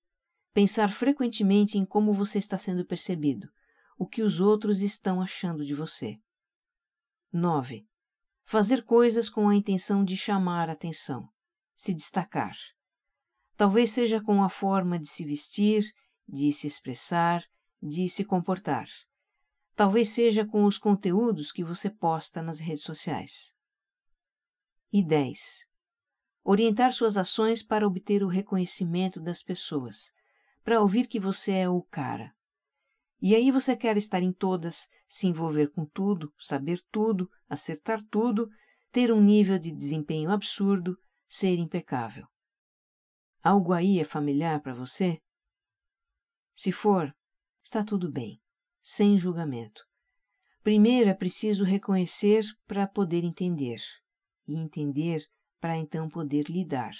Pensar 0.52 0.92
frequentemente 0.92 1.78
em 1.78 1.84
como 1.84 2.12
você 2.12 2.38
está 2.38 2.58
sendo 2.58 2.84
percebido, 2.84 3.48
o 3.96 4.06
que 4.06 4.22
os 4.22 4.40
outros 4.40 4.82
estão 4.82 5.20
achando 5.20 5.64
de 5.64 5.74
você. 5.74 6.18
9. 7.32 7.86
Fazer 8.44 8.84
coisas 8.84 9.28
com 9.28 9.48
a 9.48 9.54
intenção 9.54 10.04
de 10.04 10.16
chamar 10.16 10.68
atenção, 10.68 11.28
se 11.76 11.94
destacar. 11.94 12.56
Talvez 13.60 13.90
seja 13.90 14.22
com 14.22 14.42
a 14.42 14.48
forma 14.48 14.98
de 14.98 15.06
se 15.06 15.22
vestir, 15.22 15.84
de 16.26 16.50
se 16.50 16.66
expressar, 16.66 17.44
de 17.82 18.08
se 18.08 18.24
comportar. 18.24 18.88
Talvez 19.76 20.08
seja 20.08 20.46
com 20.46 20.64
os 20.64 20.78
conteúdos 20.78 21.52
que 21.52 21.62
você 21.62 21.90
posta 21.90 22.40
nas 22.40 22.58
redes 22.58 22.82
sociais. 22.82 23.52
E 24.90 25.04
10. 25.04 25.66
Orientar 26.42 26.94
suas 26.94 27.18
ações 27.18 27.62
para 27.62 27.86
obter 27.86 28.22
o 28.22 28.28
reconhecimento 28.28 29.20
das 29.20 29.42
pessoas, 29.42 30.10
para 30.64 30.80
ouvir 30.80 31.06
que 31.06 31.20
você 31.20 31.52
é 31.52 31.68
o 31.68 31.82
cara. 31.82 32.32
E 33.20 33.34
aí 33.34 33.50
você 33.50 33.76
quer 33.76 33.98
estar 33.98 34.22
em 34.22 34.32
todas, 34.32 34.88
se 35.06 35.26
envolver 35.26 35.66
com 35.66 35.84
tudo, 35.84 36.32
saber 36.40 36.80
tudo, 36.90 37.30
acertar 37.46 38.02
tudo, 38.10 38.48
ter 38.90 39.12
um 39.12 39.20
nível 39.20 39.58
de 39.58 39.70
desempenho 39.70 40.30
absurdo, 40.30 40.96
ser 41.28 41.58
impecável. 41.58 42.26
Algo 43.42 43.72
aí 43.72 43.98
é 43.98 44.04
familiar 44.04 44.60
para 44.60 44.74
você? 44.74 45.18
Se 46.54 46.70
for, 46.70 47.14
está 47.64 47.82
tudo 47.82 48.10
bem, 48.10 48.38
sem 48.82 49.16
julgamento. 49.16 49.82
Primeiro 50.62 51.08
é 51.08 51.14
preciso 51.14 51.64
reconhecer 51.64 52.44
para 52.66 52.86
poder 52.86 53.24
entender 53.24 53.80
e 54.46 54.54
entender 54.54 55.26
para 55.58 55.76
então 55.76 56.08
poder 56.08 56.50
lidar. 56.50 56.92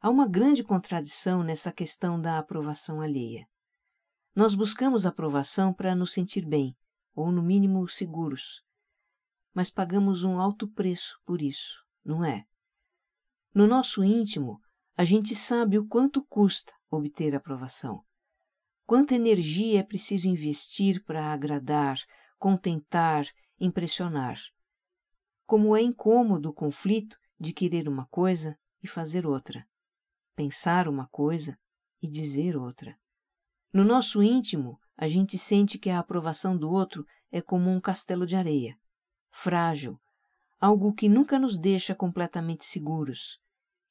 Há 0.00 0.10
uma 0.10 0.26
grande 0.28 0.64
contradição 0.64 1.44
nessa 1.44 1.72
questão 1.72 2.20
da 2.20 2.38
aprovação 2.38 3.00
alheia. 3.00 3.46
Nós 4.34 4.56
buscamos 4.56 5.06
aprovação 5.06 5.72
para 5.72 5.94
nos 5.94 6.12
sentir 6.12 6.44
bem, 6.44 6.76
ou 7.14 7.30
no 7.30 7.42
mínimo 7.42 7.88
seguros, 7.88 8.60
mas 9.54 9.70
pagamos 9.70 10.24
um 10.24 10.40
alto 10.40 10.66
preço 10.66 11.20
por 11.24 11.40
isso, 11.40 11.80
não 12.04 12.24
é? 12.24 12.44
No 13.54 13.68
nosso 13.68 14.02
íntimo, 14.02 14.60
a 14.96 15.04
gente 15.04 15.34
sabe 15.34 15.78
o 15.78 15.86
quanto 15.86 16.24
custa 16.24 16.72
obter 16.90 17.34
aprovação, 17.34 18.02
quanta 18.86 19.14
energia 19.14 19.80
é 19.80 19.82
preciso 19.82 20.28
investir 20.28 21.02
para 21.04 21.32
agradar, 21.32 21.98
contentar, 22.38 23.26
impressionar 23.58 24.38
como 25.46 25.76
é 25.76 25.82
incômodo 25.82 26.50
o 26.50 26.54
conflito 26.54 27.18
de 27.38 27.52
querer 27.52 27.86
uma 27.88 28.06
coisa 28.06 28.58
e 28.82 28.88
fazer 28.88 29.26
outra, 29.26 29.66
pensar 30.34 30.88
uma 30.88 31.06
coisa 31.08 31.58
e 32.00 32.08
dizer 32.08 32.56
outra. 32.56 32.96
No 33.72 33.84
nosso 33.84 34.22
íntimo, 34.22 34.78
a 34.96 35.06
gente 35.06 35.36
sente 35.36 35.78
que 35.78 35.90
a 35.90 35.98
aprovação 35.98 36.56
do 36.56 36.70
outro 36.70 37.06
é 37.30 37.42
como 37.42 37.70
um 37.70 37.80
castelo 37.80 38.26
de 38.26 38.36
areia, 38.36 38.78
frágil, 39.30 40.00
algo 40.58 40.94
que 40.94 41.08
nunca 41.08 41.38
nos 41.38 41.58
deixa 41.58 41.94
completamente 41.94 42.64
seguros, 42.64 43.38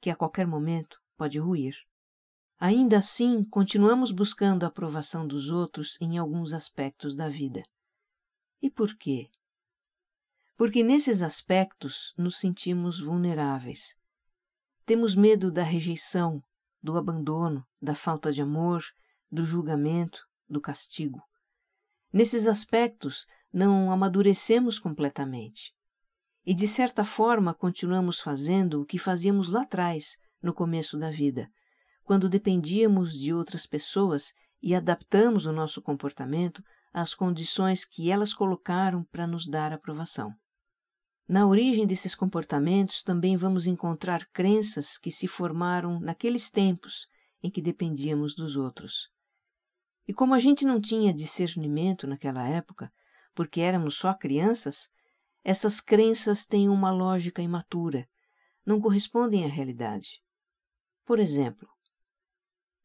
que 0.03 0.11
a 0.11 0.15
qualquer 0.15 0.45
momento 0.45 1.01
pode 1.17 1.39
ruir. 1.39 1.75
Ainda 2.59 2.99
assim, 2.99 3.43
continuamos 3.43 4.11
buscando 4.11 4.63
a 4.63 4.67
aprovação 4.67 5.25
dos 5.25 5.49
outros 5.49 5.97
em 5.99 6.19
alguns 6.19 6.53
aspectos 6.53 7.15
da 7.15 7.27
vida. 7.27 7.63
E 8.61 8.69
por 8.69 8.95
quê? 8.95 9.29
porque 10.55 10.83
nesses 10.83 11.21
aspectos 11.21 12.13
nos 12.17 12.37
sentimos 12.37 12.99
vulneráveis. 12.99 13.97
Temos 14.85 15.15
medo 15.15 15.51
da 15.51 15.63
rejeição, 15.63 16.43
do 16.81 16.97
abandono, 16.97 17.65
da 17.81 17.95
falta 17.95 18.31
de 18.31 18.41
amor, 18.41 18.81
do 19.31 19.45
julgamento, 19.45 20.25
do 20.47 20.61
castigo. 20.61 21.21
Nesses 22.11 22.45
aspectos 22.45 23.25
não 23.51 23.91
amadurecemos 23.91 24.77
completamente. 24.77 25.73
E 26.45 26.53
de 26.53 26.67
certa 26.67 27.05
forma 27.05 27.53
continuamos 27.53 28.19
fazendo 28.19 28.81
o 28.81 28.85
que 28.85 28.97
fazíamos 28.99 29.49
lá 29.49 29.61
atrás, 29.61 30.17
no 30.41 30.53
começo 30.53 30.97
da 30.97 31.09
vida, 31.09 31.49
quando 32.03 32.27
dependíamos 32.27 33.17
de 33.17 33.33
outras 33.33 33.65
pessoas 33.65 34.33
e 34.61 34.75
adaptamos 34.75 35.45
o 35.45 35.53
nosso 35.53 35.81
comportamento 35.81 36.61
às 36.93 37.13
condições 37.13 37.85
que 37.85 38.11
elas 38.11 38.33
colocaram 38.33 39.03
para 39.05 39.25
nos 39.25 39.47
dar 39.47 39.71
aprovação. 39.71 40.33
Na 41.27 41.47
origem 41.47 41.87
desses 41.87 42.13
comportamentos 42.13 43.01
também 43.01 43.37
vamos 43.37 43.65
encontrar 43.65 44.27
crenças 44.33 44.97
que 44.97 45.09
se 45.09 45.27
formaram 45.27 45.99
naqueles 45.99 46.51
tempos 46.51 47.07
em 47.41 47.49
que 47.49 47.61
dependíamos 47.61 48.35
dos 48.35 48.57
outros. 48.57 49.09
E 50.05 50.13
como 50.13 50.33
a 50.33 50.39
gente 50.39 50.65
não 50.65 50.81
tinha 50.81 51.13
discernimento 51.13 52.05
naquela 52.05 52.47
época, 52.47 52.91
porque 53.33 53.61
éramos 53.61 53.95
só 53.95 54.13
crianças, 54.13 54.89
essas 55.43 55.81
crenças 55.81 56.45
têm 56.45 56.69
uma 56.69 56.91
lógica 56.91 57.41
imatura, 57.41 58.07
não 58.65 58.79
correspondem 58.79 59.43
à 59.43 59.47
realidade. 59.47 60.21
Por 61.05 61.19
exemplo, 61.19 61.67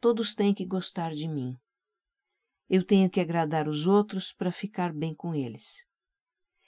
todos 0.00 0.34
têm 0.34 0.52
que 0.52 0.66
gostar 0.66 1.14
de 1.14 1.28
mim. 1.28 1.56
Eu 2.68 2.84
tenho 2.84 3.08
que 3.08 3.20
agradar 3.20 3.68
os 3.68 3.86
outros 3.86 4.32
para 4.32 4.50
ficar 4.50 4.92
bem 4.92 5.14
com 5.14 5.34
eles. 5.34 5.86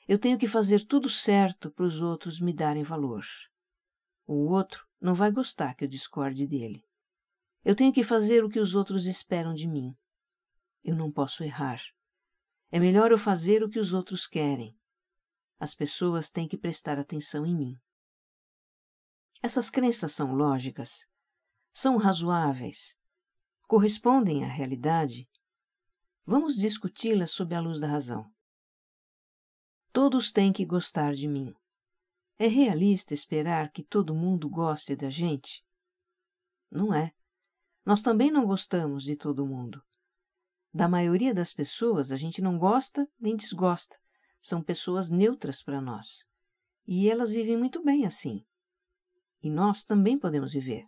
Eu 0.07 0.19
tenho 0.19 0.39
que 0.39 0.47
fazer 0.47 0.87
tudo 0.87 1.11
certo 1.11 1.71
para 1.71 1.85
os 1.85 2.01
outros 2.01 2.41
me 2.41 2.53
darem 2.53 2.83
valor. 2.83 3.25
O 4.27 4.49
outro 4.49 4.87
não 5.01 5.15
vai 5.15 5.31
gostar 5.31 5.75
que 5.75 5.85
eu 5.85 5.89
discorde 5.89 6.47
dele. 6.47 6.85
Eu 7.65 7.75
tenho 7.75 7.93
que 7.93 8.03
fazer 8.03 8.45
o 8.45 8.49
que 8.49 8.61
os 8.61 8.75
outros 8.75 9.07
esperam 9.07 9.53
de 9.53 9.67
mim. 9.67 9.95
Eu 10.83 10.97
não 10.97 11.11
posso 11.11 11.45
errar. 11.45 11.83
É 12.71 12.79
melhor 12.79 13.11
eu 13.11 13.19
fazer 13.19 13.63
o 13.63 13.69
que 13.69 13.79
os 13.79 13.93
outros 13.93 14.27
querem. 14.27 14.80
As 15.61 15.75
pessoas 15.75 16.31
têm 16.31 16.49
que 16.49 16.57
prestar 16.57 16.99
atenção 16.99 17.45
em 17.45 17.55
mim. 17.55 17.79
Essas 19.43 19.69
crenças 19.69 20.11
são 20.13 20.35
lógicas? 20.35 21.05
São 21.75 21.99
razoáveis? 21.99 22.97
Correspondem 23.69 24.43
à 24.43 24.49
realidade? 24.49 25.29
Vamos 26.25 26.57
discuti-las 26.57 27.33
sob 27.33 27.55
a 27.55 27.61
luz 27.61 27.79
da 27.79 27.87
razão. 27.87 28.33
Todos 29.93 30.33
têm 30.33 30.51
que 30.51 30.65
gostar 30.65 31.13
de 31.13 31.29
mim. 31.29 31.55
É 32.39 32.47
realista 32.47 33.13
esperar 33.13 33.71
que 33.71 33.85
todo 33.85 34.15
mundo 34.15 34.49
goste 34.49 34.97
da 34.97 35.11
gente? 35.11 35.63
Não 36.71 36.95
é. 36.95 37.13
Nós 37.85 38.01
também 38.01 38.31
não 38.31 38.47
gostamos 38.47 39.05
de 39.05 39.15
todo 39.15 39.47
mundo. 39.47 39.85
Da 40.73 40.89
maioria 40.89 41.35
das 41.35 41.53
pessoas, 41.53 42.11
a 42.11 42.17
gente 42.17 42.41
não 42.41 42.59
gosta 42.59 43.07
nem 43.19 43.37
desgosta. 43.37 44.00
São 44.41 44.63
pessoas 44.63 45.11
neutras 45.11 45.63
para 45.63 45.81
nós. 45.81 46.25
E 46.87 47.09
elas 47.09 47.31
vivem 47.31 47.57
muito 47.57 47.83
bem 47.83 48.07
assim. 48.07 48.45
E 49.43 49.51
nós 49.51 49.85
também 49.85 50.19
podemos 50.19 50.53
viver. 50.53 50.87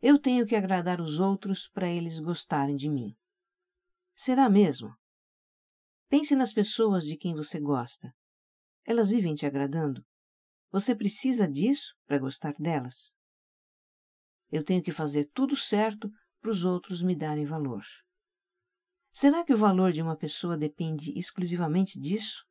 Eu 0.00 0.18
tenho 0.18 0.46
que 0.46 0.56
agradar 0.56 1.00
os 1.00 1.20
outros 1.20 1.68
para 1.68 1.88
eles 1.88 2.18
gostarem 2.18 2.76
de 2.76 2.88
mim. 2.88 3.16
Será 4.14 4.48
mesmo? 4.50 4.94
Pense 6.08 6.34
nas 6.34 6.52
pessoas 6.52 7.04
de 7.04 7.16
quem 7.16 7.34
você 7.34 7.60
gosta. 7.60 8.14
Elas 8.84 9.10
vivem 9.10 9.34
te 9.34 9.46
agradando? 9.46 10.04
Você 10.70 10.94
precisa 10.94 11.46
disso 11.46 11.94
para 12.06 12.18
gostar 12.18 12.54
delas? 12.58 13.14
Eu 14.50 14.64
tenho 14.64 14.82
que 14.82 14.92
fazer 14.92 15.30
tudo 15.32 15.56
certo 15.56 16.10
para 16.40 16.50
os 16.50 16.64
outros 16.64 17.02
me 17.02 17.14
darem 17.16 17.44
valor. 17.44 17.84
Será 19.12 19.44
que 19.44 19.52
o 19.52 19.58
valor 19.58 19.92
de 19.92 20.00
uma 20.00 20.16
pessoa 20.16 20.56
depende 20.56 21.16
exclusivamente 21.18 22.00
disso? 22.00 22.46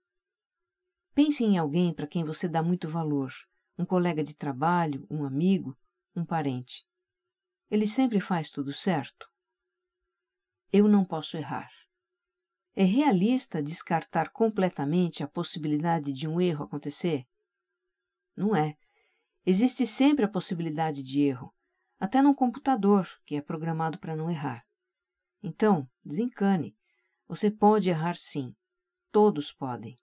Pense 1.14 1.44
em 1.44 1.58
alguém 1.58 1.92
para 1.92 2.08
quem 2.08 2.24
você 2.24 2.48
dá 2.48 2.62
muito 2.62 2.88
valor, 2.88 3.34
um 3.78 3.86
colega 3.86 4.24
de 4.24 4.36
trabalho, 4.36 5.06
um 5.10 5.26
amigo, 5.26 5.76
um 6.16 6.24
parente. 6.24 6.86
Ele 7.70 7.88
sempre 7.88 8.22
faz 8.22 8.52
tudo 8.52 8.72
certo? 8.74 9.28
Eu 10.72 10.88
não 10.88 11.04
posso 11.04 11.36
errar. 11.36 11.70
É 12.76 12.84
realista 12.84 13.62
descartar 13.62 14.30
completamente 14.30 15.24
a 15.24 15.28
possibilidade 15.28 16.14
de 16.14 16.28
um 16.28 16.40
erro 16.40 16.64
acontecer? 16.64 17.28
Não 18.36 18.56
é. 18.56 18.78
Existe 19.46 19.88
sempre 19.88 20.26
a 20.26 20.30
possibilidade 20.30 21.02
de 21.04 21.22
erro, 21.22 21.54
até 22.00 22.22
num 22.22 22.36
computador 22.36 23.10
que 23.26 23.36
é 23.36 23.42
programado 23.42 24.00
para 24.00 24.16
não 24.16 24.30
errar. 24.30 24.64
Então, 25.44 25.90
desencane. 26.04 26.76
Você 27.28 27.50
pode 27.50 27.90
errar 27.90 28.16
sim. 28.16 28.54
Todos 29.12 29.52
podem. 29.52 29.96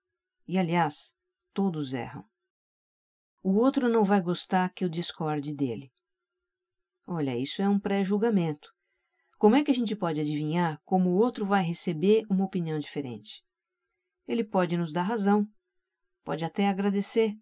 E, 0.47 0.59
aliás, 0.59 1.15
todos 1.53 1.93
erram. 1.93 2.25
O 3.43 3.55
outro 3.55 3.89
não 3.89 4.05
vai 4.05 4.21
gostar 4.21 4.73
que 4.75 4.85
eu 4.85 4.89
discorde 4.89 5.55
dele. 5.55 5.93
Olha, 7.07 7.37
isso 7.37 7.63
é 7.63 7.69
um 7.69 7.79
pré-julgamento. 7.79 8.69
Como 9.39 9.55
é 9.55 9.63
que 9.63 9.71
a 9.71 9.75
gente 9.75 9.95
pode 9.95 10.21
adivinhar 10.21 10.81
como 10.85 11.11
o 11.11 11.17
outro 11.17 11.47
vai 11.47 11.63
receber 11.63 12.25
uma 12.29 12.45
opinião 12.45 12.79
diferente? 12.79 13.45
Ele 14.27 14.43
pode 14.43 14.77
nos 14.77 14.93
dar 14.93 15.05
razão, 15.05 15.47
pode 16.25 16.45
até 16.45 16.69
agradecer. 16.69 17.35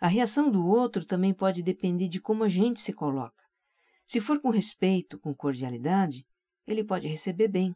A 0.00 0.08
reação 0.08 0.50
do 0.50 0.66
outro 0.66 1.04
também 1.06 1.32
pode 1.32 1.62
depender 1.62 2.08
de 2.08 2.20
como 2.20 2.42
a 2.44 2.48
gente 2.48 2.80
se 2.80 2.92
coloca. 2.92 3.42
Se 4.06 4.20
for 4.20 4.40
com 4.40 4.50
respeito, 4.50 5.18
com 5.18 5.34
cordialidade, 5.34 6.26
ele 6.66 6.82
pode 6.82 7.06
receber 7.06 7.48
bem. 7.48 7.74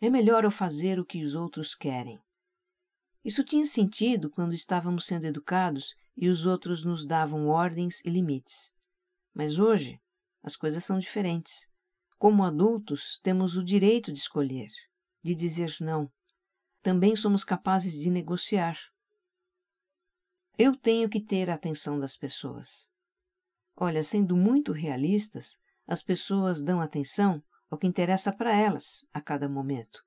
É 0.00 0.10
melhor 0.10 0.44
eu 0.44 0.50
fazer 0.50 0.98
o 0.98 1.04
que 1.04 1.24
os 1.24 1.34
outros 1.34 1.74
querem. 1.74 2.20
Isso 3.24 3.44
tinha 3.44 3.64
sentido 3.64 4.28
quando 4.28 4.52
estávamos 4.52 5.06
sendo 5.06 5.26
educados 5.26 5.94
e 6.16 6.28
os 6.28 6.44
outros 6.44 6.84
nos 6.84 7.06
davam 7.06 7.46
ordens 7.46 8.00
e 8.04 8.10
limites. 8.10 8.72
Mas 9.32 9.58
hoje 9.58 10.00
as 10.42 10.56
coisas 10.56 10.84
são 10.84 10.98
diferentes. 10.98 11.68
Como 12.18 12.42
adultos, 12.42 13.20
temos 13.22 13.56
o 13.56 13.64
direito 13.64 14.12
de 14.12 14.18
escolher, 14.18 14.70
de 15.22 15.34
dizer 15.34 15.76
não. 15.80 16.10
Também 16.82 17.14
somos 17.14 17.44
capazes 17.44 17.94
de 17.94 18.10
negociar. 18.10 18.76
Eu 20.58 20.76
tenho 20.76 21.08
que 21.08 21.20
ter 21.20 21.48
a 21.48 21.54
atenção 21.54 21.98
das 21.98 22.16
pessoas. 22.16 22.90
Olha, 23.76 24.02
sendo 24.02 24.36
muito 24.36 24.72
realistas, 24.72 25.56
as 25.86 26.02
pessoas 26.02 26.60
dão 26.60 26.80
atenção 26.80 27.42
ao 27.72 27.78
que 27.78 27.86
interessa 27.86 28.30
para 28.30 28.54
elas 28.54 29.02
a 29.14 29.20
cada 29.22 29.48
momento. 29.48 30.04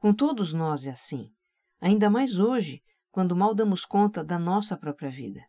Com 0.00 0.12
todos 0.12 0.52
nós 0.52 0.84
é 0.84 0.90
assim, 0.90 1.32
ainda 1.80 2.10
mais 2.10 2.40
hoje, 2.40 2.82
quando 3.12 3.36
mal 3.36 3.54
damos 3.54 3.84
conta 3.84 4.24
da 4.24 4.36
nossa 4.36 4.76
própria 4.76 5.08
vida. 5.08 5.46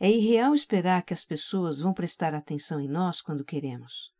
É 0.00 0.10
irreal 0.10 0.56
esperar 0.56 1.04
que 1.04 1.14
as 1.14 1.24
pessoas 1.24 1.78
vão 1.78 1.94
prestar 1.94 2.34
atenção 2.34 2.80
em 2.80 2.88
nós 2.88 3.20
quando 3.20 3.44
queremos. 3.44 4.12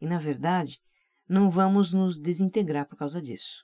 E, 0.00 0.06
na 0.06 0.18
verdade, 0.18 0.80
não 1.28 1.50
vamos 1.50 1.92
nos 1.92 2.18
desintegrar 2.18 2.88
por 2.88 2.96
causa 2.96 3.20
disso. 3.20 3.62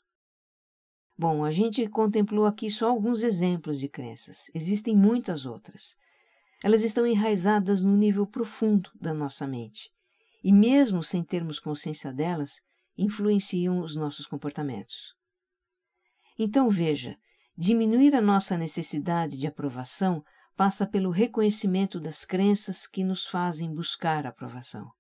Bom, 1.17 1.47
a 1.47 1.51
gente 1.51 1.89
contemplou 1.89 2.45
aqui 2.45 2.71
só 2.71 2.91
alguns 2.91 3.23
exemplos 3.23 3.81
de 3.81 3.89
crenças. 3.89 4.51
Existem 4.55 4.95
muitas 4.95 5.47
outras. 5.47 5.97
Elas 6.63 6.85
estão 6.85 7.07
enraizadas 7.07 7.83
no 7.83 7.97
nível 7.97 8.27
profundo 8.27 8.91
da 8.95 9.15
nossa 9.15 9.47
mente. 9.47 9.91
E, 10.42 10.52
mesmo 10.52 11.02
sem 11.02 11.25
termos 11.25 11.59
consciência 11.59 12.12
delas, 12.12 12.61
influenciam 12.96 13.81
os 13.81 13.94
nossos 13.94 14.27
comportamentos. 14.27 15.14
Então, 16.38 16.68
veja, 16.68 17.16
diminuir 17.57 18.14
a 18.14 18.20
nossa 18.20 18.57
necessidade 18.57 19.37
de 19.37 19.46
aprovação 19.46 20.22
passa 20.57 20.87
pelo 20.87 21.11
reconhecimento 21.11 22.01
das 22.01 22.24
crenças 22.24 22.87
que 22.87 23.05
nos 23.05 23.27
fazem 23.27 23.72
buscar 23.72 24.27
aprovação. 24.27 24.90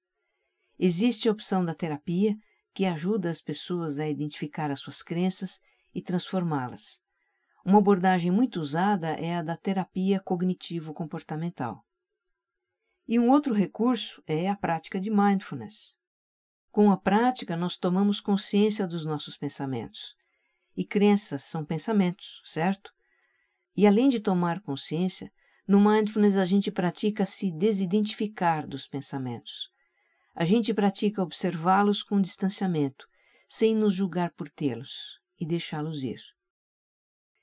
Existe 0.78 1.28
a 1.28 1.32
opção 1.32 1.64
da 1.64 1.74
terapia, 1.74 2.36
que 2.72 2.84
ajuda 2.84 3.28
as 3.28 3.40
pessoas 3.40 3.98
a 3.98 4.08
identificar 4.08 4.70
as 4.70 4.80
suas 4.80 5.02
crenças 5.02 5.58
e 5.92 6.00
transformá-las. 6.00 7.00
Uma 7.64 7.78
abordagem 7.78 8.30
muito 8.30 8.60
usada 8.60 9.08
é 9.08 9.34
a 9.34 9.42
da 9.42 9.56
terapia 9.56 10.20
cognitivo-comportamental. 10.20 11.84
E 13.08 13.18
um 13.18 13.30
outro 13.30 13.54
recurso 13.54 14.22
é 14.26 14.50
a 14.50 14.54
prática 14.54 15.00
de 15.00 15.10
mindfulness. 15.10 15.96
Com 16.70 16.90
a 16.90 16.96
prática, 16.96 17.56
nós 17.56 17.78
tomamos 17.78 18.20
consciência 18.20 18.86
dos 18.86 19.06
nossos 19.06 19.34
pensamentos. 19.34 20.14
E 20.76 20.84
crenças 20.84 21.42
são 21.42 21.64
pensamentos, 21.64 22.42
certo? 22.44 22.92
E 23.74 23.86
além 23.86 24.10
de 24.10 24.20
tomar 24.20 24.60
consciência, 24.60 25.32
no 25.66 25.80
mindfulness 25.80 26.36
a 26.36 26.44
gente 26.44 26.70
pratica 26.70 27.24
se 27.24 27.50
desidentificar 27.50 28.66
dos 28.66 28.86
pensamentos. 28.86 29.70
A 30.34 30.44
gente 30.44 30.74
pratica 30.74 31.22
observá-los 31.22 32.02
com 32.02 32.20
distanciamento, 32.20 33.08
sem 33.48 33.74
nos 33.74 33.94
julgar 33.94 34.32
por 34.32 34.50
tê-los 34.50 35.18
e 35.40 35.46
deixá-los 35.46 36.02
ir. 36.02 36.20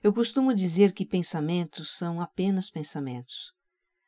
Eu 0.03 0.13
costumo 0.13 0.53
dizer 0.53 0.93
que 0.93 1.05
pensamentos 1.07 1.97
são 1.97 2.21
apenas 2.21 2.69
pensamentos. 2.69 3.51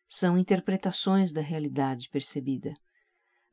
São 0.08 0.38
interpretações 0.38 1.32
da 1.32 1.42
realidade 1.42 2.10
percebida. 2.10 2.74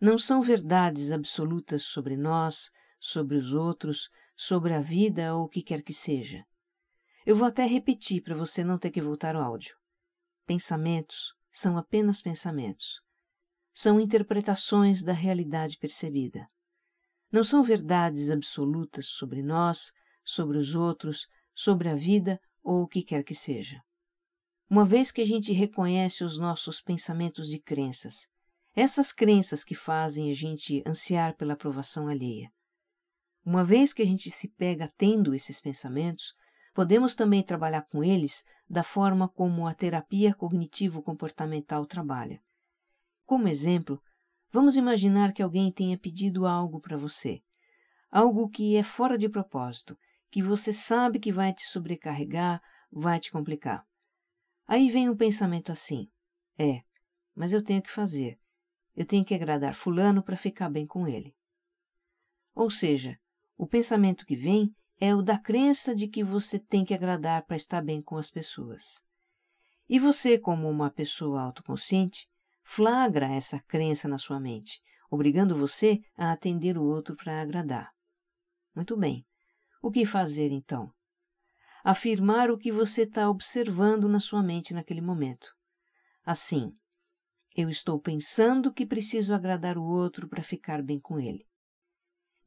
Não 0.00 0.18
são 0.18 0.40
verdades 0.40 1.10
absolutas 1.10 1.84
sobre 1.84 2.16
nós, 2.16 2.70
sobre 3.00 3.36
os 3.36 3.52
outros, 3.52 4.08
sobre 4.36 4.72
a 4.72 4.80
vida 4.80 5.34
ou 5.34 5.44
o 5.44 5.48
que 5.48 5.62
quer 5.62 5.82
que 5.82 5.92
seja. 5.92 6.44
Eu 7.26 7.36
vou 7.36 7.46
até 7.46 7.64
repetir 7.66 8.22
para 8.22 8.36
você 8.36 8.62
não 8.62 8.78
ter 8.78 8.90
que 8.90 9.00
voltar 9.00 9.34
ao 9.34 9.42
áudio. 9.42 9.76
Pensamentos 10.46 11.34
são 11.52 11.78
apenas 11.78 12.20
pensamentos 12.20 13.04
são 13.74 13.98
interpretações 13.98 15.02
da 15.02 15.12
realidade 15.12 15.76
percebida. 15.78 16.48
Não 17.30 17.42
são 17.42 17.64
verdades 17.64 18.30
absolutas 18.30 19.08
sobre 19.08 19.42
nós, 19.42 19.90
sobre 20.24 20.58
os 20.58 20.76
outros, 20.76 21.26
sobre 21.52 21.88
a 21.88 21.96
vida 21.96 22.40
ou 22.62 22.82
o 22.82 22.88
que 22.88 23.02
quer 23.02 23.24
que 23.24 23.34
seja. 23.34 23.82
Uma 24.74 24.84
vez 24.84 25.12
que 25.12 25.20
a 25.20 25.24
gente 25.24 25.52
reconhece 25.52 26.24
os 26.24 26.36
nossos 26.36 26.82
pensamentos 26.82 27.52
e 27.52 27.60
crenças, 27.60 28.26
essas 28.74 29.12
crenças 29.12 29.62
que 29.62 29.72
fazem 29.72 30.32
a 30.32 30.34
gente 30.34 30.82
ansiar 30.84 31.36
pela 31.36 31.52
aprovação 31.52 32.08
alheia. 32.08 32.50
Uma 33.46 33.62
vez 33.62 33.92
que 33.92 34.02
a 34.02 34.04
gente 34.04 34.32
se 34.32 34.48
pega 34.48 34.92
tendo 34.98 35.32
esses 35.32 35.60
pensamentos, 35.60 36.34
podemos 36.74 37.14
também 37.14 37.40
trabalhar 37.40 37.82
com 37.82 38.02
eles 38.02 38.42
da 38.68 38.82
forma 38.82 39.28
como 39.28 39.68
a 39.68 39.74
terapia 39.74 40.34
cognitivo-comportamental 40.34 41.86
trabalha 41.86 42.42
como 43.24 43.46
exemplo, 43.46 44.02
vamos 44.50 44.76
imaginar 44.76 45.32
que 45.32 45.42
alguém 45.42 45.70
tenha 45.70 45.96
pedido 45.96 46.48
algo 46.48 46.80
para 46.80 46.96
você, 46.96 47.40
algo 48.10 48.48
que 48.48 48.76
é 48.76 48.82
fora 48.82 49.16
de 49.16 49.28
propósito, 49.28 49.96
que 50.32 50.42
você 50.42 50.72
sabe 50.72 51.20
que 51.20 51.30
vai 51.30 51.54
te 51.54 51.64
sobrecarregar, 51.64 52.60
vai 52.90 53.20
te 53.20 53.30
complicar. 53.30 53.86
Aí 54.66 54.90
vem 54.90 55.08
um 55.08 55.16
pensamento 55.16 55.70
assim: 55.70 56.08
é, 56.58 56.82
mas 57.34 57.52
eu 57.52 57.62
tenho 57.62 57.82
que 57.82 57.90
fazer. 57.90 58.38
Eu 58.96 59.04
tenho 59.04 59.24
que 59.24 59.34
agradar 59.34 59.74
Fulano 59.74 60.22
para 60.22 60.36
ficar 60.36 60.70
bem 60.70 60.86
com 60.86 61.08
ele. 61.08 61.34
Ou 62.54 62.70
seja, 62.70 63.18
o 63.58 63.66
pensamento 63.66 64.24
que 64.24 64.36
vem 64.36 64.74
é 65.00 65.14
o 65.14 65.20
da 65.20 65.38
crença 65.38 65.94
de 65.94 66.06
que 66.06 66.22
você 66.22 66.58
tem 66.58 66.84
que 66.84 66.94
agradar 66.94 67.44
para 67.44 67.56
estar 67.56 67.82
bem 67.82 68.00
com 68.00 68.16
as 68.16 68.30
pessoas. 68.30 69.00
E 69.88 69.98
você, 69.98 70.38
como 70.38 70.68
uma 70.68 70.90
pessoa 70.90 71.42
autoconsciente, 71.42 72.28
flagra 72.62 73.26
essa 73.26 73.58
crença 73.60 74.08
na 74.08 74.18
sua 74.18 74.40
mente, 74.40 74.80
obrigando 75.10 75.56
você 75.56 76.00
a 76.16 76.32
atender 76.32 76.78
o 76.78 76.84
outro 76.84 77.16
para 77.16 77.42
agradar. 77.42 77.92
Muito 78.74 78.96
bem. 78.96 79.26
O 79.82 79.90
que 79.90 80.06
fazer 80.06 80.50
então? 80.50 80.92
Afirmar 81.86 82.50
o 82.50 82.56
que 82.56 82.72
você 82.72 83.02
está 83.02 83.28
observando 83.28 84.08
na 84.08 84.18
sua 84.18 84.42
mente 84.42 84.72
naquele 84.72 85.02
momento. 85.02 85.54
Assim, 86.24 86.72
eu 87.54 87.68
estou 87.68 88.00
pensando 88.00 88.72
que 88.72 88.86
preciso 88.86 89.34
agradar 89.34 89.76
o 89.76 89.84
outro 89.84 90.26
para 90.26 90.42
ficar 90.42 90.82
bem 90.82 90.98
com 90.98 91.20
ele. 91.20 91.46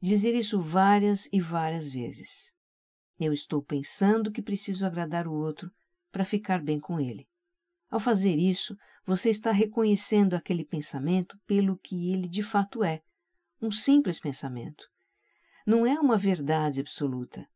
Dizer 0.02 0.34
isso 0.34 0.60
várias 0.60 1.28
e 1.32 1.40
várias 1.40 1.88
vezes. 1.88 2.52
Eu 3.16 3.32
estou 3.32 3.62
pensando 3.62 4.32
que 4.32 4.42
preciso 4.42 4.84
agradar 4.84 5.28
o 5.28 5.32
outro 5.32 5.70
para 6.10 6.24
ficar 6.24 6.60
bem 6.60 6.80
com 6.80 6.98
ele. 6.98 7.24
Ao 7.88 8.00
fazer 8.00 8.34
isso, 8.34 8.76
você 9.06 9.30
está 9.30 9.52
reconhecendo 9.52 10.34
aquele 10.34 10.64
pensamento 10.64 11.38
pelo 11.46 11.78
que 11.78 12.12
ele 12.12 12.28
de 12.28 12.42
fato 12.42 12.82
é 12.82 13.02
um 13.62 13.70
simples 13.70 14.18
pensamento. 14.18 14.84
Não 15.64 15.86
é 15.86 15.98
uma 16.00 16.18
verdade 16.18 16.80
absoluta. 16.80 17.48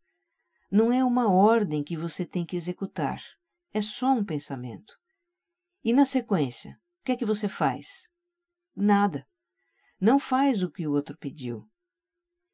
Não 0.72 0.90
é 0.90 1.04
uma 1.04 1.30
ordem 1.30 1.84
que 1.84 1.98
você 1.98 2.24
tem 2.24 2.46
que 2.46 2.56
executar. 2.56 3.22
É 3.74 3.82
só 3.82 4.10
um 4.10 4.24
pensamento. 4.24 4.94
E 5.84 5.92
na 5.92 6.06
sequência, 6.06 6.80
o 7.00 7.04
que 7.04 7.12
é 7.12 7.16
que 7.16 7.26
você 7.26 7.46
faz? 7.46 8.08
nada. 8.74 9.26
Não 10.00 10.18
faz 10.18 10.62
o 10.62 10.70
que 10.70 10.86
o 10.86 10.92
outro 10.92 11.14
pediu. 11.18 11.68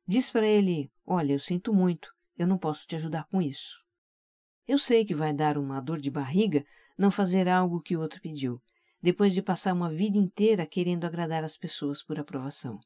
Diz 0.05 0.31
para 0.31 0.45
ele: 0.45 0.91
Olha, 1.07 1.33
eu 1.35 1.39
sinto 1.39 1.73
muito, 1.73 2.13
eu 2.37 2.45
não 2.45 2.59
posso 2.59 2.89
te 2.89 2.97
ajudar 2.97 3.29
com 3.29 3.41
isso. 3.41 3.77
Eu 4.67 4.81
sei 4.81 5.05
que 5.05 5.15
vai 5.15 5.33
dar 5.33 5.57
uma 5.57 5.81
dor 5.81 6.01
de 6.01 6.11
barriga 6.11 6.67
não 6.99 7.13
fazer 7.13 7.49
algo 7.49 7.81
que 7.81 7.97
o 7.97 8.01
outro 8.01 8.21
pediu, 8.21 8.61
depois 9.01 9.33
de 9.33 9.41
passar 9.41 9.73
uma 9.73 9.93
vida 9.93 10.19
inteira 10.19 10.67
querendo 10.67 11.05
agradar 11.05 11.45
as 11.45 11.57
pessoas 11.57 12.03
por 12.03 12.19
aprovação. 12.19 12.81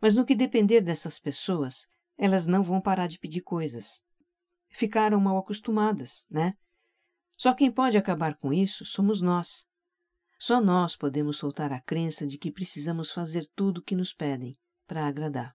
Mas 0.00 0.14
no 0.14 0.24
que 0.24 0.36
depender 0.36 0.82
dessas 0.82 1.18
pessoas, 1.18 1.84
elas 2.16 2.46
não 2.46 2.62
vão 2.62 2.80
parar 2.80 3.08
de 3.08 3.18
pedir 3.18 3.40
coisas. 3.40 4.00
Ficaram 4.70 5.20
mal 5.20 5.36
acostumadas, 5.38 6.24
né? 6.30 6.54
Só 7.36 7.54
quem 7.54 7.70
pode 7.70 7.96
acabar 7.96 8.36
com 8.36 8.52
isso 8.52 8.84
somos 8.84 9.20
nós. 9.20 9.66
Só 10.38 10.60
nós 10.60 10.96
podemos 10.96 11.36
soltar 11.36 11.72
a 11.72 11.80
crença 11.80 12.26
de 12.26 12.38
que 12.38 12.50
precisamos 12.50 13.10
fazer 13.10 13.46
tudo 13.54 13.78
o 13.78 13.82
que 13.82 13.94
nos 13.94 14.12
pedem 14.12 14.56
para 14.86 15.06
agradar. 15.06 15.54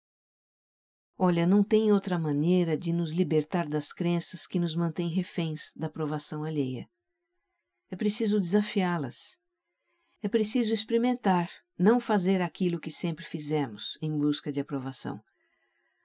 Olha, 1.18 1.48
não 1.48 1.64
tem 1.64 1.92
outra 1.92 2.20
maneira 2.20 2.78
de 2.78 2.92
nos 2.92 3.14
libertar 3.14 3.68
das 3.70 3.94
crenças 3.94 4.46
que 4.46 4.60
nos 4.60 4.76
mantêm 4.76 5.10
reféns 5.10 5.72
da 5.76 5.88
aprovação 5.88 6.44
alheia. 6.44 6.88
É 7.90 7.96
preciso 7.96 8.40
desafiá-las. 8.40 9.38
É 10.22 10.28
preciso 10.28 10.74
experimentar, 10.74 11.50
não 11.78 12.00
fazer 12.00 12.42
aquilo 12.42 12.80
que 12.80 12.92
sempre 12.92 13.24
fizemos 13.24 13.98
em 14.02 14.18
busca 14.18 14.52
de 14.52 14.60
aprovação, 14.60 15.22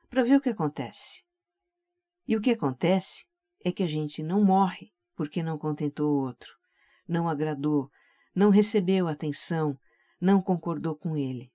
para 0.09 0.23
ver 0.23 0.37
o 0.37 0.41
que 0.41 0.51
acontece. 0.51 1.23
E 2.31 2.37
o 2.37 2.41
que 2.41 2.53
acontece 2.53 3.27
é 3.65 3.73
que 3.73 3.83
a 3.83 3.89
gente 3.89 4.23
não 4.23 4.45
morre 4.45 4.93
porque 5.17 5.43
não 5.43 5.59
contentou 5.59 6.13
o 6.13 6.27
outro, 6.27 6.57
não 7.09 7.29
agradou, 7.29 7.91
não 8.33 8.51
recebeu 8.51 9.09
atenção, 9.09 9.77
não 10.21 10.41
concordou 10.41 10.95
com 10.95 11.17
ele. 11.17 11.51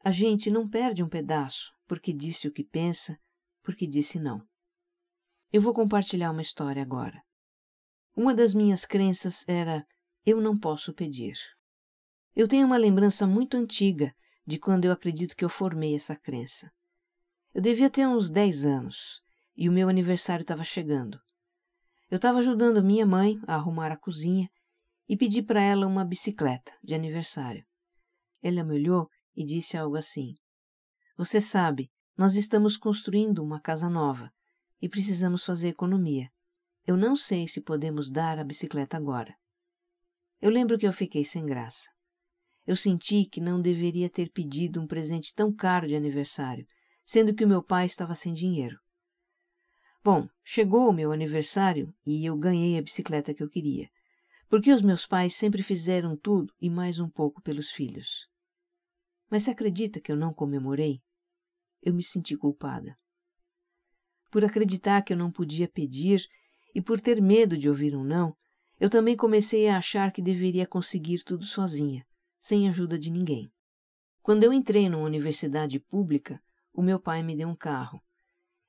A 0.00 0.10
gente 0.10 0.50
não 0.50 0.68
perde 0.68 1.02
um 1.02 1.08
pedaço 1.08 1.72
porque 1.86 2.12
disse 2.12 2.46
o 2.46 2.52
que 2.52 2.62
pensa, 2.62 3.18
porque 3.62 3.86
disse 3.86 4.18
não. 4.18 4.46
Eu 5.50 5.62
vou 5.62 5.72
compartilhar 5.72 6.30
uma 6.30 6.42
história 6.42 6.82
agora. 6.82 7.22
Uma 8.14 8.34
das 8.34 8.52
minhas 8.52 8.84
crenças 8.84 9.48
era: 9.48 9.86
eu 10.26 10.42
não 10.42 10.58
posso 10.58 10.92
pedir. 10.92 11.38
Eu 12.36 12.46
tenho 12.46 12.66
uma 12.66 12.76
lembrança 12.76 13.26
muito 13.26 13.56
antiga 13.56 14.14
de 14.46 14.58
quando 14.58 14.84
eu 14.84 14.92
acredito 14.92 15.34
que 15.34 15.42
eu 15.42 15.48
formei 15.48 15.96
essa 15.96 16.14
crença. 16.14 16.70
Eu 17.54 17.62
devia 17.62 17.88
ter 17.88 18.06
uns 18.06 18.28
10 18.28 18.66
anos 18.66 19.24
e 19.56 19.68
o 19.68 19.72
meu 19.72 19.88
aniversário 19.88 20.42
estava 20.42 20.64
chegando. 20.64 21.20
Eu 22.10 22.16
estava 22.16 22.38
ajudando 22.38 22.82
minha 22.82 23.06
mãe 23.06 23.40
a 23.46 23.54
arrumar 23.54 23.90
a 23.90 23.96
cozinha 23.96 24.48
e 25.08 25.16
pedi 25.16 25.42
para 25.42 25.62
ela 25.62 25.86
uma 25.86 26.04
bicicleta 26.04 26.72
de 26.82 26.94
aniversário. 26.94 27.64
Ela 28.42 28.64
me 28.64 28.74
olhou 28.74 29.08
e 29.34 29.44
disse 29.44 29.76
algo 29.76 29.96
assim: 29.96 30.34
Você 31.16 31.40
sabe, 31.40 31.90
nós 32.16 32.36
estamos 32.36 32.76
construindo 32.76 33.42
uma 33.42 33.60
casa 33.60 33.88
nova 33.88 34.30
e 34.80 34.88
precisamos 34.88 35.44
fazer 35.44 35.68
economia. 35.68 36.28
Eu 36.86 36.96
não 36.96 37.16
sei 37.16 37.48
se 37.48 37.60
podemos 37.60 38.10
dar 38.10 38.38
a 38.38 38.44
bicicleta 38.44 38.96
agora. 38.96 39.34
Eu 40.40 40.50
lembro 40.50 40.78
que 40.78 40.86
eu 40.86 40.92
fiquei 40.92 41.24
sem 41.24 41.46
graça. 41.46 41.88
Eu 42.66 42.76
senti 42.76 43.24
que 43.24 43.40
não 43.40 43.60
deveria 43.60 44.10
ter 44.10 44.30
pedido 44.30 44.80
um 44.80 44.86
presente 44.86 45.34
tão 45.34 45.54
caro 45.54 45.86
de 45.86 45.96
aniversário, 45.96 46.66
sendo 47.04 47.34
que 47.34 47.44
o 47.44 47.48
meu 47.48 47.62
pai 47.62 47.86
estava 47.86 48.14
sem 48.14 48.32
dinheiro. 48.32 48.78
Bom, 50.04 50.28
chegou 50.44 50.90
o 50.90 50.92
meu 50.92 51.12
aniversário 51.12 51.90
e 52.04 52.26
eu 52.26 52.36
ganhei 52.36 52.76
a 52.76 52.82
bicicleta 52.82 53.32
que 53.32 53.42
eu 53.42 53.48
queria, 53.48 53.88
porque 54.50 54.70
os 54.70 54.82
meus 54.82 55.06
pais 55.06 55.34
sempre 55.34 55.62
fizeram 55.62 56.14
tudo 56.14 56.52
e 56.60 56.68
mais 56.68 56.98
um 56.98 57.08
pouco 57.08 57.40
pelos 57.40 57.70
filhos. 57.70 58.28
Mas 59.30 59.44
se 59.44 59.50
acredita 59.50 60.02
que 60.02 60.12
eu 60.12 60.16
não 60.16 60.34
comemorei? 60.34 61.00
Eu 61.82 61.94
me 61.94 62.04
senti 62.04 62.36
culpada. 62.36 62.94
Por 64.30 64.44
acreditar 64.44 65.00
que 65.00 65.14
eu 65.14 65.16
não 65.16 65.32
podia 65.32 65.66
pedir 65.66 66.22
e 66.74 66.82
por 66.82 67.00
ter 67.00 67.22
medo 67.22 67.56
de 67.56 67.70
ouvir 67.70 67.96
um 67.96 68.04
não, 68.04 68.36
eu 68.78 68.90
também 68.90 69.16
comecei 69.16 69.68
a 69.68 69.78
achar 69.78 70.12
que 70.12 70.20
deveria 70.20 70.66
conseguir 70.66 71.24
tudo 71.24 71.46
sozinha, 71.46 72.04
sem 72.38 72.68
ajuda 72.68 72.98
de 72.98 73.10
ninguém. 73.10 73.50
Quando 74.20 74.44
eu 74.44 74.52
entrei 74.52 74.86
numa 74.90 75.06
universidade 75.06 75.80
pública, 75.80 76.42
o 76.74 76.82
meu 76.82 77.00
pai 77.00 77.22
me 77.22 77.34
deu 77.34 77.48
um 77.48 77.56
carro. 77.56 78.02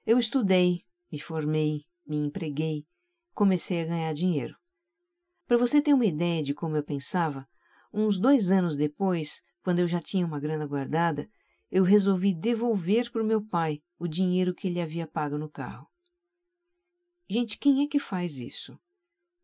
Eu 0.06 0.18
estudei, 0.18 0.85
me 1.16 1.22
formei, 1.22 1.86
me 2.06 2.18
empreguei, 2.18 2.86
comecei 3.34 3.82
a 3.82 3.86
ganhar 3.86 4.14
dinheiro. 4.14 4.54
Para 5.48 5.56
você 5.56 5.82
ter 5.82 5.94
uma 5.94 6.06
ideia 6.06 6.44
de 6.44 6.54
como 6.54 6.76
eu 6.76 6.84
pensava, 6.84 7.48
uns 7.94 8.20
dois 8.20 8.52
anos 8.52 8.76
depois, 8.76 9.42
quando 9.64 9.80
eu 9.80 9.88
já 9.88 10.02
tinha 10.02 10.26
uma 10.26 10.42
grana 10.42 10.68
guardada, 10.68 11.30
eu 11.72 11.86
resolvi 11.86 12.36
devolver 12.36 13.10
para 13.10 13.24
o 13.24 13.26
meu 13.26 13.42
pai 13.42 13.82
o 13.98 14.10
dinheiro 14.10 14.54
que 14.54 14.68
ele 14.68 14.82
havia 14.82 15.08
pago 15.08 15.38
no 15.38 15.50
carro. 15.50 15.88
Gente, 17.30 17.58
quem 17.58 17.86
é 17.86 17.88
que 17.88 17.98
faz 17.98 18.36
isso? 18.38 18.78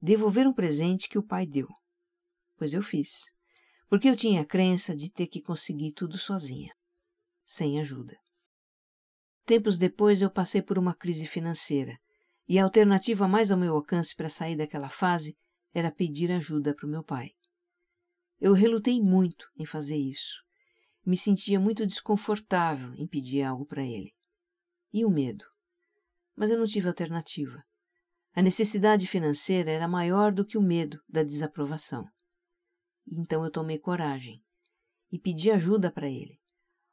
Devolver 0.01 0.45
um 0.45 0.53
presente 0.53 1.07
que 1.07 1.17
o 1.17 1.23
pai 1.23 1.45
deu. 1.45 1.69
Pois 2.57 2.73
eu 2.73 2.81
fiz, 2.81 3.31
porque 3.87 4.09
eu 4.09 4.17
tinha 4.17 4.41
a 4.41 4.45
crença 4.45 4.93
de 4.93 5.09
ter 5.09 5.27
que 5.27 5.41
conseguir 5.41 5.93
tudo 5.93 6.17
sozinha, 6.17 6.75
sem 7.45 7.79
ajuda. 7.79 8.19
Tempos 9.45 9.77
depois 9.77 10.21
eu 10.21 10.29
passei 10.29 10.61
por 10.61 10.77
uma 10.77 10.93
crise 10.93 11.25
financeira, 11.25 11.97
e 12.47 12.59
a 12.59 12.63
alternativa 12.63 13.27
mais 13.27 13.51
ao 13.51 13.57
meu 13.57 13.75
alcance 13.75 14.15
para 14.15 14.29
sair 14.29 14.55
daquela 14.55 14.89
fase 14.89 15.37
era 15.73 15.91
pedir 15.91 16.31
ajuda 16.31 16.75
para 16.75 16.85
o 16.85 16.89
meu 16.89 17.03
pai. 17.03 17.31
Eu 18.39 18.53
relutei 18.53 19.01
muito 19.01 19.45
em 19.57 19.65
fazer 19.65 19.97
isso. 19.97 20.43
Me 21.05 21.17
sentia 21.17 21.59
muito 21.59 21.85
desconfortável 21.85 22.93
em 22.95 23.07
pedir 23.07 23.43
algo 23.43 23.65
para 23.65 23.83
ele. 23.83 24.13
E 24.93 25.05
o 25.05 25.09
medo? 25.09 25.45
Mas 26.35 26.49
eu 26.49 26.57
não 26.57 26.65
tive 26.65 26.87
alternativa. 26.87 27.63
A 28.33 28.41
necessidade 28.41 29.07
financeira 29.07 29.71
era 29.71 29.87
maior 29.87 30.31
do 30.31 30.45
que 30.45 30.57
o 30.57 30.61
medo 30.61 30.99
da 31.07 31.23
desaprovação. 31.23 32.07
Então 33.07 33.43
eu 33.43 33.51
tomei 33.51 33.79
coragem 33.79 34.43
e 35.11 35.19
pedi 35.19 35.51
ajuda 35.51 35.91
para 35.91 36.09
ele, 36.09 36.39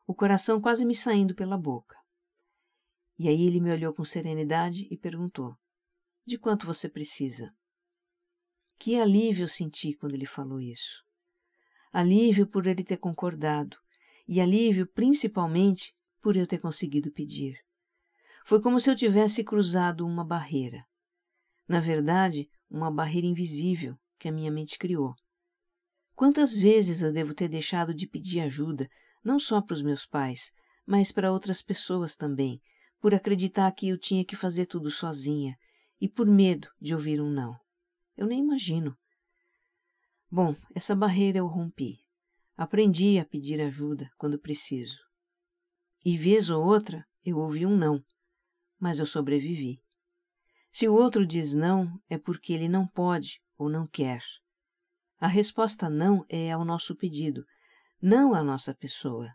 o 0.07 0.15
coração 0.15 0.61
quase 0.61 0.85
me 0.85 0.95
saindo 0.95 1.35
pela 1.35 1.57
boca. 1.57 1.98
E 3.19 3.29
aí 3.29 3.47
ele 3.47 3.61
me 3.61 3.73
olhou 3.73 3.93
com 3.93 4.05
serenidade 4.05 4.87
e 4.91 4.97
perguntou: 4.97 5.57
De 6.25 6.39
quanto 6.39 6.67
você 6.67 6.89
precisa? 6.89 7.53
Que 8.79 8.99
alívio 9.01 9.49
senti 9.49 9.93
quando 9.95 10.15
ele 10.15 10.27
falou 10.27 10.61
isso. 10.61 11.03
Alívio 11.93 12.47
por 12.47 12.67
ele 12.67 12.85
ter 12.85 12.99
concordado, 12.99 13.77
e 14.29 14.41
alívio 14.41 14.87
principalmente 14.87 15.93
por 16.23 16.37
eu 16.37 16.47
ter 16.47 16.59
conseguido 16.59 17.11
pedir. 17.11 17.59
Foi 18.45 18.63
como 18.63 18.81
se 18.81 18.89
eu 18.89 18.95
tivesse 18.95 19.43
cruzado 19.43 20.07
uma 20.07 20.25
barreira. 20.25 20.85
Na 21.67 21.81
verdade, 21.81 22.49
uma 22.71 22.91
barreira 22.91 23.27
invisível 23.27 23.99
que 24.19 24.29
a 24.29 24.33
minha 24.33 24.51
mente 24.51 24.79
criou. 24.79 25.15
Quantas 26.15 26.57
vezes 26.57 27.03
eu 27.03 27.13
devo 27.13 27.35
ter 27.35 27.49
deixado 27.49 27.93
de 27.93 28.07
pedir 28.07 28.41
ajuda, 28.41 28.89
não 29.25 29.41
só 29.41 29.61
para 29.61 29.75
os 29.75 29.83
meus 29.83 30.07
pais, 30.07 30.51
mas 30.87 31.13
para 31.13 31.33
outras 31.33 31.63
pessoas 31.63 32.17
também, 32.17 32.61
por 33.01 33.15
acreditar 33.15 33.71
que 33.73 33.89
eu 33.89 33.99
tinha 33.99 34.25
que 34.25 34.37
fazer 34.37 34.67
tudo 34.67 34.91
sozinha 34.91 35.57
e 36.01 36.09
por 36.09 36.27
medo 36.27 36.69
de 36.81 36.95
ouvir 36.95 37.21
um 37.21 37.31
não. 37.31 37.57
Eu 38.17 38.27
nem 38.27 38.41
imagino. 38.41 38.97
Bom, 40.31 40.55
essa 40.75 40.95
barreira 40.95 41.39
eu 41.39 41.47
rompi. 41.47 42.01
Aprendi 42.57 43.19
a 43.19 43.25
pedir 43.25 43.61
ajuda 43.61 44.11
quando 44.17 44.39
preciso. 44.39 44.99
E 46.05 46.17
vez 46.17 46.51
ou 46.51 46.65
outra 46.65 47.05
eu 47.25 47.39
ouvi 47.39 47.65
um 47.65 47.77
não, 47.77 48.03
mas 48.79 48.99
eu 48.99 49.07
sobrevivi. 49.07 49.81
Se 50.73 50.89
o 50.89 50.95
outro 50.95 51.27
diz 51.27 51.55
não, 51.55 52.01
é 52.09 52.19
porque 52.19 52.53
ele 52.53 52.69
não 52.69 52.87
pode 52.87 53.41
ou 53.57 53.69
não 53.69 53.87
quer. 53.87 54.23
A 55.19 55.27
resposta 55.27 55.89
não 55.89 56.25
é 56.29 56.53
ao 56.53 56.65
nosso 56.65 56.95
pedido, 56.95 57.45
não 58.01 58.35
à 58.35 58.43
nossa 58.43 58.75
pessoa. 58.75 59.33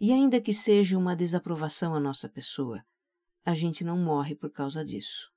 E 0.00 0.12
ainda 0.12 0.40
que 0.40 0.52
seja 0.52 0.96
uma 0.96 1.16
desaprovação 1.16 1.94
à 1.94 2.00
nossa 2.00 2.28
pessoa, 2.28 2.84
a 3.44 3.54
gente 3.54 3.82
não 3.82 3.98
morre 3.98 4.36
por 4.36 4.50
causa 4.50 4.84
disso. 4.84 5.32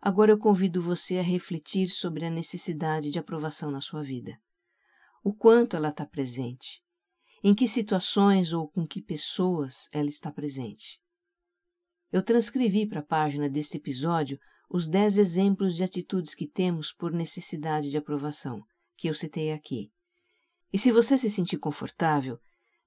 Agora 0.00 0.32
eu 0.32 0.38
convido 0.38 0.80
você 0.80 1.18
a 1.18 1.22
refletir 1.22 1.90
sobre 1.90 2.24
a 2.24 2.30
necessidade 2.30 3.10
de 3.10 3.18
aprovação 3.18 3.70
na 3.70 3.82
sua 3.82 4.02
vida. 4.02 4.38
O 5.22 5.34
quanto 5.34 5.76
ela 5.76 5.90
está 5.90 6.06
presente, 6.06 6.82
em 7.44 7.54
que 7.54 7.68
situações 7.68 8.52
ou 8.52 8.66
com 8.66 8.86
que 8.86 9.02
pessoas 9.02 9.88
ela 9.92 10.08
está 10.08 10.32
presente. 10.32 10.98
Eu 12.10 12.22
transcrevi 12.22 12.86
para 12.86 13.00
a 13.00 13.04
página 13.04 13.48
deste 13.48 13.76
episódio 13.76 14.38
os 14.70 14.88
dez 14.88 15.18
exemplos 15.18 15.76
de 15.76 15.82
atitudes 15.82 16.34
que 16.34 16.46
temos 16.46 16.92
por 16.92 17.12
necessidade 17.12 17.90
de 17.90 17.96
aprovação, 17.96 18.62
que 18.96 19.08
eu 19.08 19.14
citei 19.14 19.52
aqui. 19.52 19.90
E 20.72 20.78
se 20.78 20.90
você 20.90 21.18
se 21.18 21.28
sentir 21.28 21.58
confortável, 21.58 22.38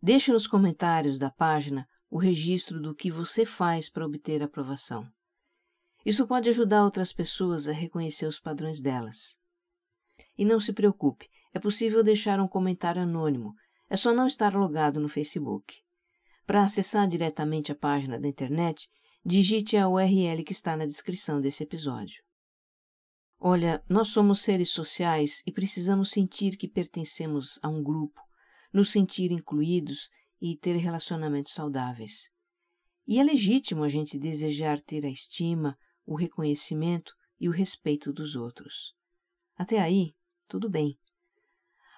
Deixe 0.05 0.33
nos 0.33 0.45
comentários 0.45 1.17
da 1.17 1.31
página 1.31 1.87
o 2.09 2.17
registro 2.17 2.81
do 2.81 2.93
que 2.93 3.09
você 3.09 3.45
faz 3.45 3.89
para 3.89 4.05
obter 4.05 4.43
aprovação. 4.43 5.09
Isso 6.05 6.27
pode 6.27 6.49
ajudar 6.49 6.83
outras 6.83 7.13
pessoas 7.13 7.69
a 7.69 7.71
reconhecer 7.71 8.25
os 8.25 8.37
padrões 8.37 8.81
delas. 8.81 9.37
E 10.37 10.43
não 10.43 10.59
se 10.59 10.73
preocupe, 10.73 11.29
É 11.53 11.59
possível 11.59 12.03
deixar 12.03 12.41
um 12.41 12.49
comentário 12.49 13.01
anônimo, 13.01 13.53
é 13.89 13.95
só 13.95 14.11
não 14.11 14.27
estar 14.27 14.53
logado 14.55 14.99
no 14.99 15.07
Facebook. 15.07 15.73
Para 16.45 16.63
acessar 16.63 17.07
diretamente 17.07 17.71
a 17.71 17.75
página 17.75 18.19
da 18.19 18.27
internet, 18.27 18.89
digite 19.23 19.77
a 19.77 19.87
URL 19.87 20.43
que 20.43 20.51
está 20.51 20.75
na 20.75 20.85
descrição 20.85 21.39
desse 21.39 21.63
episódio. 21.63 22.21
Olha, 23.39 23.81
nós 23.87 24.09
somos 24.09 24.41
seres 24.41 24.71
sociais 24.71 25.41
e 25.45 25.51
precisamos 25.51 26.09
sentir 26.09 26.57
que 26.57 26.67
pertencemos 26.67 27.57
a 27.61 27.69
um 27.69 27.81
grupo, 27.81 28.19
nos 28.73 28.91
sentir 28.91 29.31
incluídos 29.31 30.09
e 30.41 30.57
ter 30.57 30.75
relacionamentos 30.75 31.53
saudáveis. 31.53 32.29
E 33.07 33.19
é 33.19 33.23
legítimo 33.23 33.83
a 33.83 33.89
gente 33.89 34.17
desejar 34.17 34.81
ter 34.81 35.05
a 35.05 35.09
estima, 35.09 35.77
o 36.05 36.15
reconhecimento 36.15 37.13
e 37.39 37.47
o 37.47 37.51
respeito 37.51 38.12
dos 38.12 38.36
outros. 38.36 38.93
Até 39.55 39.79
aí, 39.79 40.13
tudo 40.47 40.69
bem. 40.69 40.97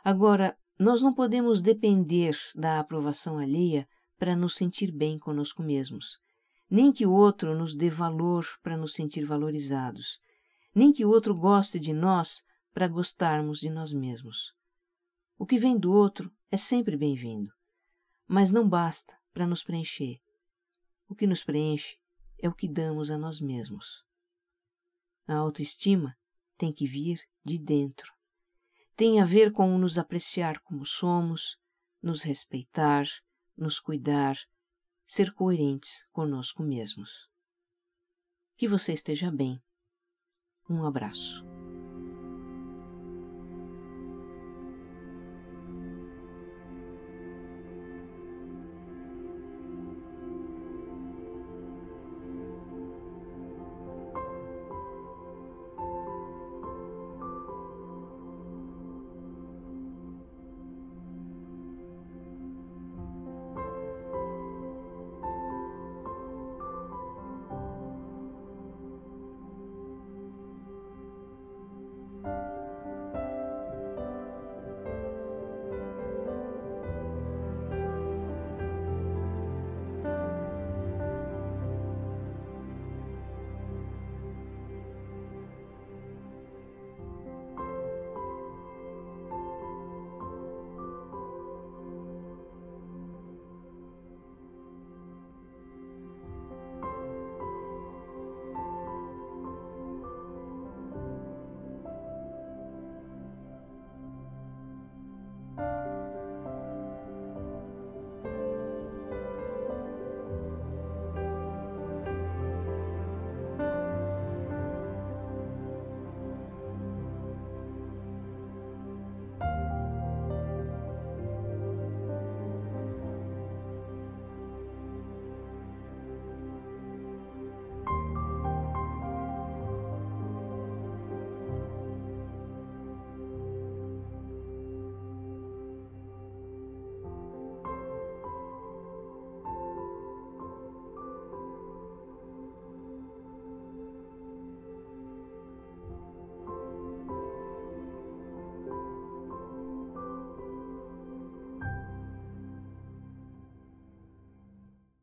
Agora, 0.04 0.58
nós 0.78 1.02
não 1.02 1.14
podemos 1.14 1.62
depender 1.62 2.38
da 2.54 2.80
aprovação 2.80 3.38
alheia 3.38 3.88
para 4.18 4.36
nos 4.36 4.56
sentir 4.56 4.92
bem 4.92 5.18
conosco 5.18 5.64
mesmos, 5.64 6.18
nem 6.70 6.92
que 6.92 7.06
o 7.06 7.12
outro 7.12 7.58
nos 7.58 7.76
dê 7.76 7.90
valor 7.90 8.46
para 8.62 8.76
nos 8.76 8.94
sentir 8.94 9.26
valorizados, 9.26 10.20
nem 10.74 10.92
que 10.92 11.06
o 11.06 11.10
outro 11.10 11.34
goste 11.34 11.80
de 11.80 11.94
nós 11.94 12.42
para 12.74 12.88
gostarmos 12.88 13.60
de 13.60 13.70
nós 13.70 13.94
mesmos. 13.94 14.55
O 15.38 15.46
que 15.46 15.60
vem 15.60 15.78
do 15.78 15.92
outro 15.92 16.32
é 16.50 16.58
sempre 16.58 16.96
bem-vindo, 16.96 17.52
mas 18.26 18.52
não 18.52 18.68
basta 18.68 19.14
para 19.34 19.46
nos 19.46 19.64
preencher. 19.64 20.22
O 21.10 21.16
que 21.16 21.28
nos 21.28 21.44
preenche 21.44 21.98
é 22.40 22.48
o 22.48 22.54
que 22.54 22.68
damos 22.68 23.12
a 23.12 23.18
nós 23.18 23.42
mesmos. 23.42 24.04
A 25.28 25.36
autoestima 25.36 26.18
tem 26.58 26.72
que 26.72 26.88
vir 26.88 27.20
de 27.44 27.58
dentro. 27.58 28.12
Tem 28.96 29.22
a 29.22 29.26
ver 29.26 29.52
com 29.52 29.78
nos 29.78 29.98
apreciar 29.98 30.60
como 30.62 30.86
somos, 30.86 31.58
nos 32.02 32.22
respeitar, 32.22 33.06
nos 33.58 33.80
cuidar, 33.80 34.38
ser 35.06 35.34
coerentes 35.34 36.06
conosco 36.12 36.64
mesmos. 36.64 37.10
Que 38.56 38.68
você 38.68 38.94
esteja 38.94 39.30
bem. 39.30 39.62
Um 40.70 40.86
abraço. 40.86 41.55